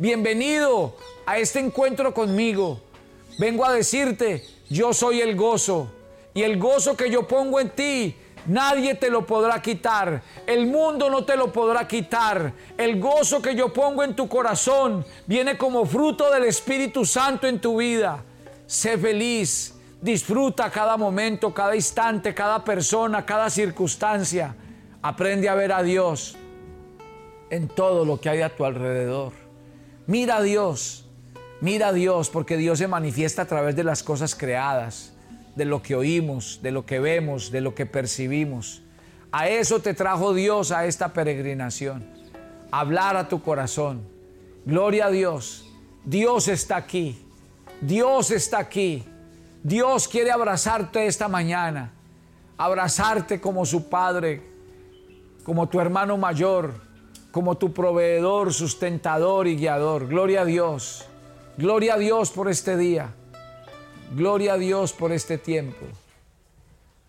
Bienvenido 0.00 0.96
a 1.26 1.36
este 1.36 1.60
encuentro 1.60 2.14
conmigo. 2.14 2.80
Vengo 3.38 3.66
a 3.66 3.74
decirte, 3.74 4.42
yo 4.70 4.94
soy 4.94 5.20
el 5.20 5.36
gozo. 5.36 5.92
Y 6.32 6.40
el 6.40 6.58
gozo 6.58 6.96
que 6.96 7.10
yo 7.10 7.28
pongo 7.28 7.60
en 7.60 7.68
ti, 7.68 8.16
nadie 8.46 8.94
te 8.94 9.10
lo 9.10 9.26
podrá 9.26 9.60
quitar. 9.60 10.22
El 10.46 10.68
mundo 10.68 11.10
no 11.10 11.26
te 11.26 11.36
lo 11.36 11.52
podrá 11.52 11.86
quitar. 11.86 12.54
El 12.78 12.98
gozo 12.98 13.42
que 13.42 13.54
yo 13.54 13.74
pongo 13.74 14.02
en 14.02 14.16
tu 14.16 14.26
corazón 14.26 15.04
viene 15.26 15.58
como 15.58 15.84
fruto 15.84 16.30
del 16.30 16.44
Espíritu 16.44 17.04
Santo 17.04 17.46
en 17.46 17.60
tu 17.60 17.76
vida. 17.76 18.24
Sé 18.66 18.96
feliz 18.96 19.74
Disfruta 20.00 20.70
cada 20.70 20.96
momento, 20.96 21.52
cada 21.52 21.76
instante, 21.76 22.32
cada 22.32 22.64
persona, 22.64 23.26
cada 23.26 23.50
circunstancia. 23.50 24.56
Aprende 25.02 25.46
a 25.46 25.54
ver 25.54 25.72
a 25.72 25.82
Dios 25.82 26.36
en 27.50 27.68
todo 27.68 28.06
lo 28.06 28.18
que 28.18 28.30
hay 28.30 28.40
a 28.40 28.48
tu 28.48 28.64
alrededor. 28.64 29.39
Mira 30.06 30.36
a 30.36 30.42
Dios, 30.42 31.06
mira 31.60 31.88
a 31.88 31.92
Dios, 31.92 32.30
porque 32.30 32.56
Dios 32.56 32.78
se 32.78 32.88
manifiesta 32.88 33.42
a 33.42 33.46
través 33.46 33.76
de 33.76 33.84
las 33.84 34.02
cosas 34.02 34.34
creadas, 34.34 35.12
de 35.56 35.64
lo 35.64 35.82
que 35.82 35.94
oímos, 35.94 36.60
de 36.62 36.70
lo 36.70 36.86
que 36.86 36.98
vemos, 36.98 37.50
de 37.50 37.60
lo 37.60 37.74
que 37.74 37.86
percibimos. 37.86 38.82
A 39.32 39.48
eso 39.48 39.80
te 39.80 39.94
trajo 39.94 40.34
Dios 40.34 40.72
a 40.72 40.86
esta 40.86 41.12
peregrinación. 41.12 42.04
Hablar 42.72 43.16
a 43.16 43.28
tu 43.28 43.42
corazón. 43.42 44.02
Gloria 44.64 45.06
a 45.06 45.10
Dios. 45.10 45.66
Dios 46.04 46.48
está 46.48 46.76
aquí. 46.76 47.24
Dios 47.80 48.30
está 48.30 48.58
aquí. 48.58 49.04
Dios 49.62 50.08
quiere 50.08 50.30
abrazarte 50.30 51.06
esta 51.06 51.28
mañana, 51.28 51.92
abrazarte 52.56 53.40
como 53.40 53.66
su 53.66 53.90
Padre, 53.90 54.42
como 55.44 55.68
tu 55.68 55.80
hermano 55.80 56.16
mayor, 56.16 56.80
como 57.30 57.56
tu 57.56 57.72
proveedor, 57.72 58.52
sustentador 58.52 59.46
y 59.46 59.56
guiador. 59.56 60.08
Gloria 60.08 60.42
a 60.42 60.44
Dios. 60.44 61.04
Gloria 61.56 61.94
a 61.94 61.98
Dios 61.98 62.30
por 62.30 62.48
este 62.48 62.76
día. 62.76 63.14
Gloria 64.14 64.54
a 64.54 64.58
Dios 64.58 64.92
por 64.92 65.12
este 65.12 65.38
tiempo. 65.38 65.86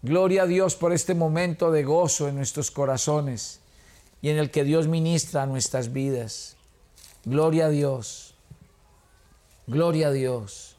Gloria 0.02 0.44
a 0.44 0.48
Dios 0.48 0.76
por 0.76 0.94
este 0.94 1.14
momento 1.16 1.72
de 1.72 1.84
gozo 1.84 2.28
en 2.28 2.36
nuestros 2.36 2.72
corazones 2.72 3.60
y 4.22 4.30
en 4.30 4.38
el 4.38 4.52
que 4.52 4.64
Dios 4.64 4.88
ministra 4.88 5.46
nuestras 5.46 5.94
vidas. 5.94 6.56
Gloria 7.26 7.68
a 7.68 7.70
Dios. 7.70 8.34
Gloria 9.68 10.08
a 10.08 10.12
Dios 10.12 10.72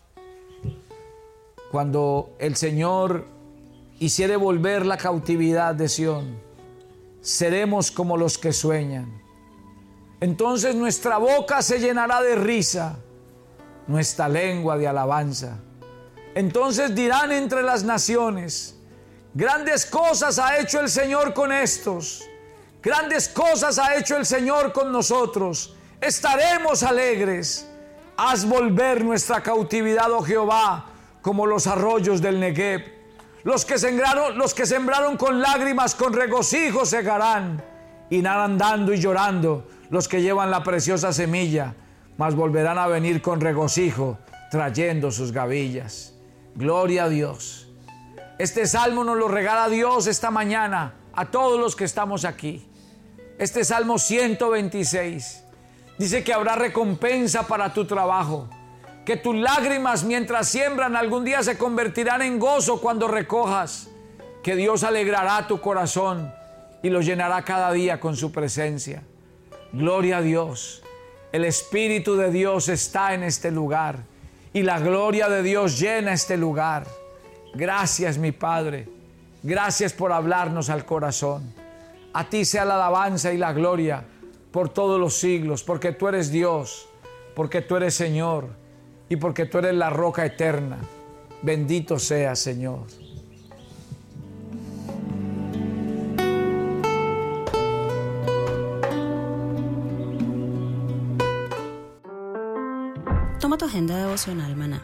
cuando 1.72 2.36
el 2.38 2.54
Señor 2.54 3.24
hiciere 3.98 4.36
volver 4.36 4.84
la 4.84 4.98
cautividad 4.98 5.74
de 5.74 5.88
Sión, 5.88 6.38
seremos 7.22 7.90
como 7.90 8.18
los 8.18 8.36
que 8.36 8.52
sueñan. 8.52 9.22
Entonces 10.22 10.76
nuestra 10.76 11.18
boca 11.18 11.62
se 11.62 11.80
llenará 11.80 12.22
de 12.22 12.36
risa, 12.36 12.94
nuestra 13.88 14.28
lengua 14.28 14.78
de 14.78 14.86
alabanza. 14.86 15.58
Entonces 16.36 16.94
dirán 16.94 17.32
entre 17.32 17.64
las 17.64 17.82
naciones, 17.82 18.78
grandes 19.34 19.84
cosas 19.84 20.38
ha 20.38 20.58
hecho 20.58 20.78
el 20.78 20.88
Señor 20.88 21.34
con 21.34 21.50
estos, 21.50 22.22
grandes 22.80 23.28
cosas 23.28 23.80
ha 23.80 23.96
hecho 23.96 24.16
el 24.16 24.24
Señor 24.24 24.72
con 24.72 24.92
nosotros, 24.92 25.74
estaremos 26.00 26.84
alegres. 26.84 27.68
Haz 28.16 28.44
volver 28.44 29.04
nuestra 29.04 29.42
cautividad, 29.42 30.12
oh 30.12 30.22
Jehová, 30.22 30.86
como 31.20 31.46
los 31.46 31.66
arroyos 31.66 32.22
del 32.22 32.38
Negev. 32.38 32.84
Los 33.42 33.64
que 33.64 33.76
sembraron, 33.76 34.38
los 34.38 34.54
que 34.54 34.66
sembraron 34.66 35.16
con 35.16 35.40
lágrimas, 35.40 35.96
con 35.96 36.12
regocijo 36.12 36.86
segarán. 36.86 37.60
Irán 38.08 38.38
andando 38.38 38.92
y 38.92 39.00
llorando 39.00 39.66
los 39.92 40.08
que 40.08 40.22
llevan 40.22 40.50
la 40.50 40.62
preciosa 40.62 41.12
semilla, 41.12 41.74
mas 42.16 42.34
volverán 42.34 42.78
a 42.78 42.86
venir 42.86 43.20
con 43.20 43.42
regocijo, 43.42 44.18
trayendo 44.50 45.10
sus 45.10 45.32
gavillas. 45.32 46.14
Gloria 46.54 47.04
a 47.04 47.08
Dios. 47.10 47.68
Este 48.38 48.66
salmo 48.66 49.04
nos 49.04 49.18
lo 49.18 49.28
regala 49.28 49.68
Dios 49.68 50.06
esta 50.06 50.30
mañana 50.30 50.94
a 51.12 51.26
todos 51.26 51.60
los 51.60 51.76
que 51.76 51.84
estamos 51.84 52.24
aquí. 52.24 52.66
Este 53.38 53.64
salmo 53.64 53.98
126 53.98 55.44
dice 55.98 56.24
que 56.24 56.32
habrá 56.32 56.56
recompensa 56.56 57.46
para 57.46 57.74
tu 57.74 57.84
trabajo 57.84 58.48
que 59.04 59.18
tus 59.18 59.36
lágrimas 59.36 60.04
mientras 60.04 60.48
siembran 60.48 60.96
algún 60.96 61.22
día 61.26 61.42
se 61.42 61.58
convertirán 61.58 62.22
en 62.22 62.38
gozo 62.38 62.80
cuando 62.80 63.08
recojas, 63.08 63.90
que 64.42 64.56
Dios 64.56 64.84
alegrará 64.84 65.46
tu 65.46 65.60
corazón 65.60 66.32
y 66.82 66.88
lo 66.88 67.02
llenará 67.02 67.42
cada 67.42 67.72
día 67.72 68.00
con 68.00 68.16
su 68.16 68.32
presencia. 68.32 69.02
Gloria 69.72 70.18
a 70.18 70.22
Dios. 70.22 70.82
El 71.32 71.44
Espíritu 71.44 72.16
de 72.16 72.30
Dios 72.30 72.68
está 72.68 73.14
en 73.14 73.22
este 73.22 73.50
lugar 73.50 74.00
y 74.52 74.62
la 74.62 74.78
gloria 74.78 75.28
de 75.30 75.42
Dios 75.42 75.80
llena 75.80 76.12
este 76.12 76.36
lugar. 76.36 76.86
Gracias 77.54 78.18
mi 78.18 78.32
Padre. 78.32 78.86
Gracias 79.42 79.92
por 79.94 80.12
hablarnos 80.12 80.68
al 80.68 80.84
corazón. 80.84 81.54
A 82.12 82.28
ti 82.28 82.44
sea 82.44 82.66
la 82.66 82.74
alabanza 82.74 83.32
y 83.32 83.38
la 83.38 83.54
gloria 83.54 84.04
por 84.50 84.68
todos 84.68 85.00
los 85.00 85.14
siglos, 85.14 85.64
porque 85.64 85.92
tú 85.92 86.08
eres 86.08 86.30
Dios, 86.30 86.86
porque 87.34 87.62
tú 87.62 87.76
eres 87.76 87.94
Señor 87.94 88.48
y 89.08 89.16
porque 89.16 89.46
tú 89.46 89.58
eres 89.58 89.74
la 89.74 89.88
roca 89.88 90.26
eterna. 90.26 90.76
Bendito 91.40 91.98
sea, 91.98 92.36
Señor. 92.36 93.01
Tu 103.58 103.66
agenda 103.66 103.96
devocional, 103.96 104.56
maná. 104.56 104.82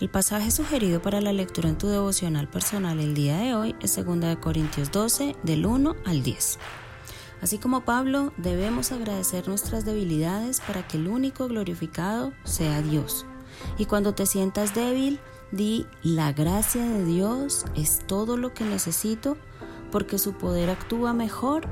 El 0.00 0.08
pasaje 0.08 0.50
sugerido 0.52 1.02
para 1.02 1.20
la 1.20 1.32
lectura 1.32 1.68
en 1.68 1.76
tu 1.76 1.88
devocional 1.88 2.48
personal 2.48 3.00
el 3.00 3.14
día 3.14 3.36
de 3.36 3.54
hoy 3.54 3.74
es 3.80 3.96
2 3.96 4.36
Corintios 4.36 4.92
12, 4.92 5.34
del 5.42 5.66
1 5.66 5.96
al 6.06 6.22
10. 6.22 6.58
Así 7.42 7.58
como 7.58 7.84
Pablo, 7.84 8.32
debemos 8.36 8.92
agradecer 8.92 9.48
nuestras 9.48 9.84
debilidades 9.84 10.60
para 10.60 10.86
que 10.86 10.98
el 10.98 11.08
único 11.08 11.48
glorificado 11.48 12.32
sea 12.44 12.80
Dios. 12.80 13.26
Y 13.76 13.86
cuando 13.86 14.14
te 14.14 14.24
sientas 14.24 14.72
débil, 14.72 15.18
di, 15.50 15.84
la 16.02 16.32
gracia 16.32 16.84
de 16.84 17.04
Dios 17.04 17.66
es 17.74 17.98
todo 18.06 18.36
lo 18.36 18.54
que 18.54 18.64
necesito 18.64 19.36
porque 19.90 20.18
su 20.18 20.32
poder 20.32 20.70
actúa 20.70 21.12
mejor 21.12 21.68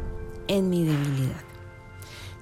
en 0.48 0.68
mi 0.68 0.84
debilidad. 0.84 1.53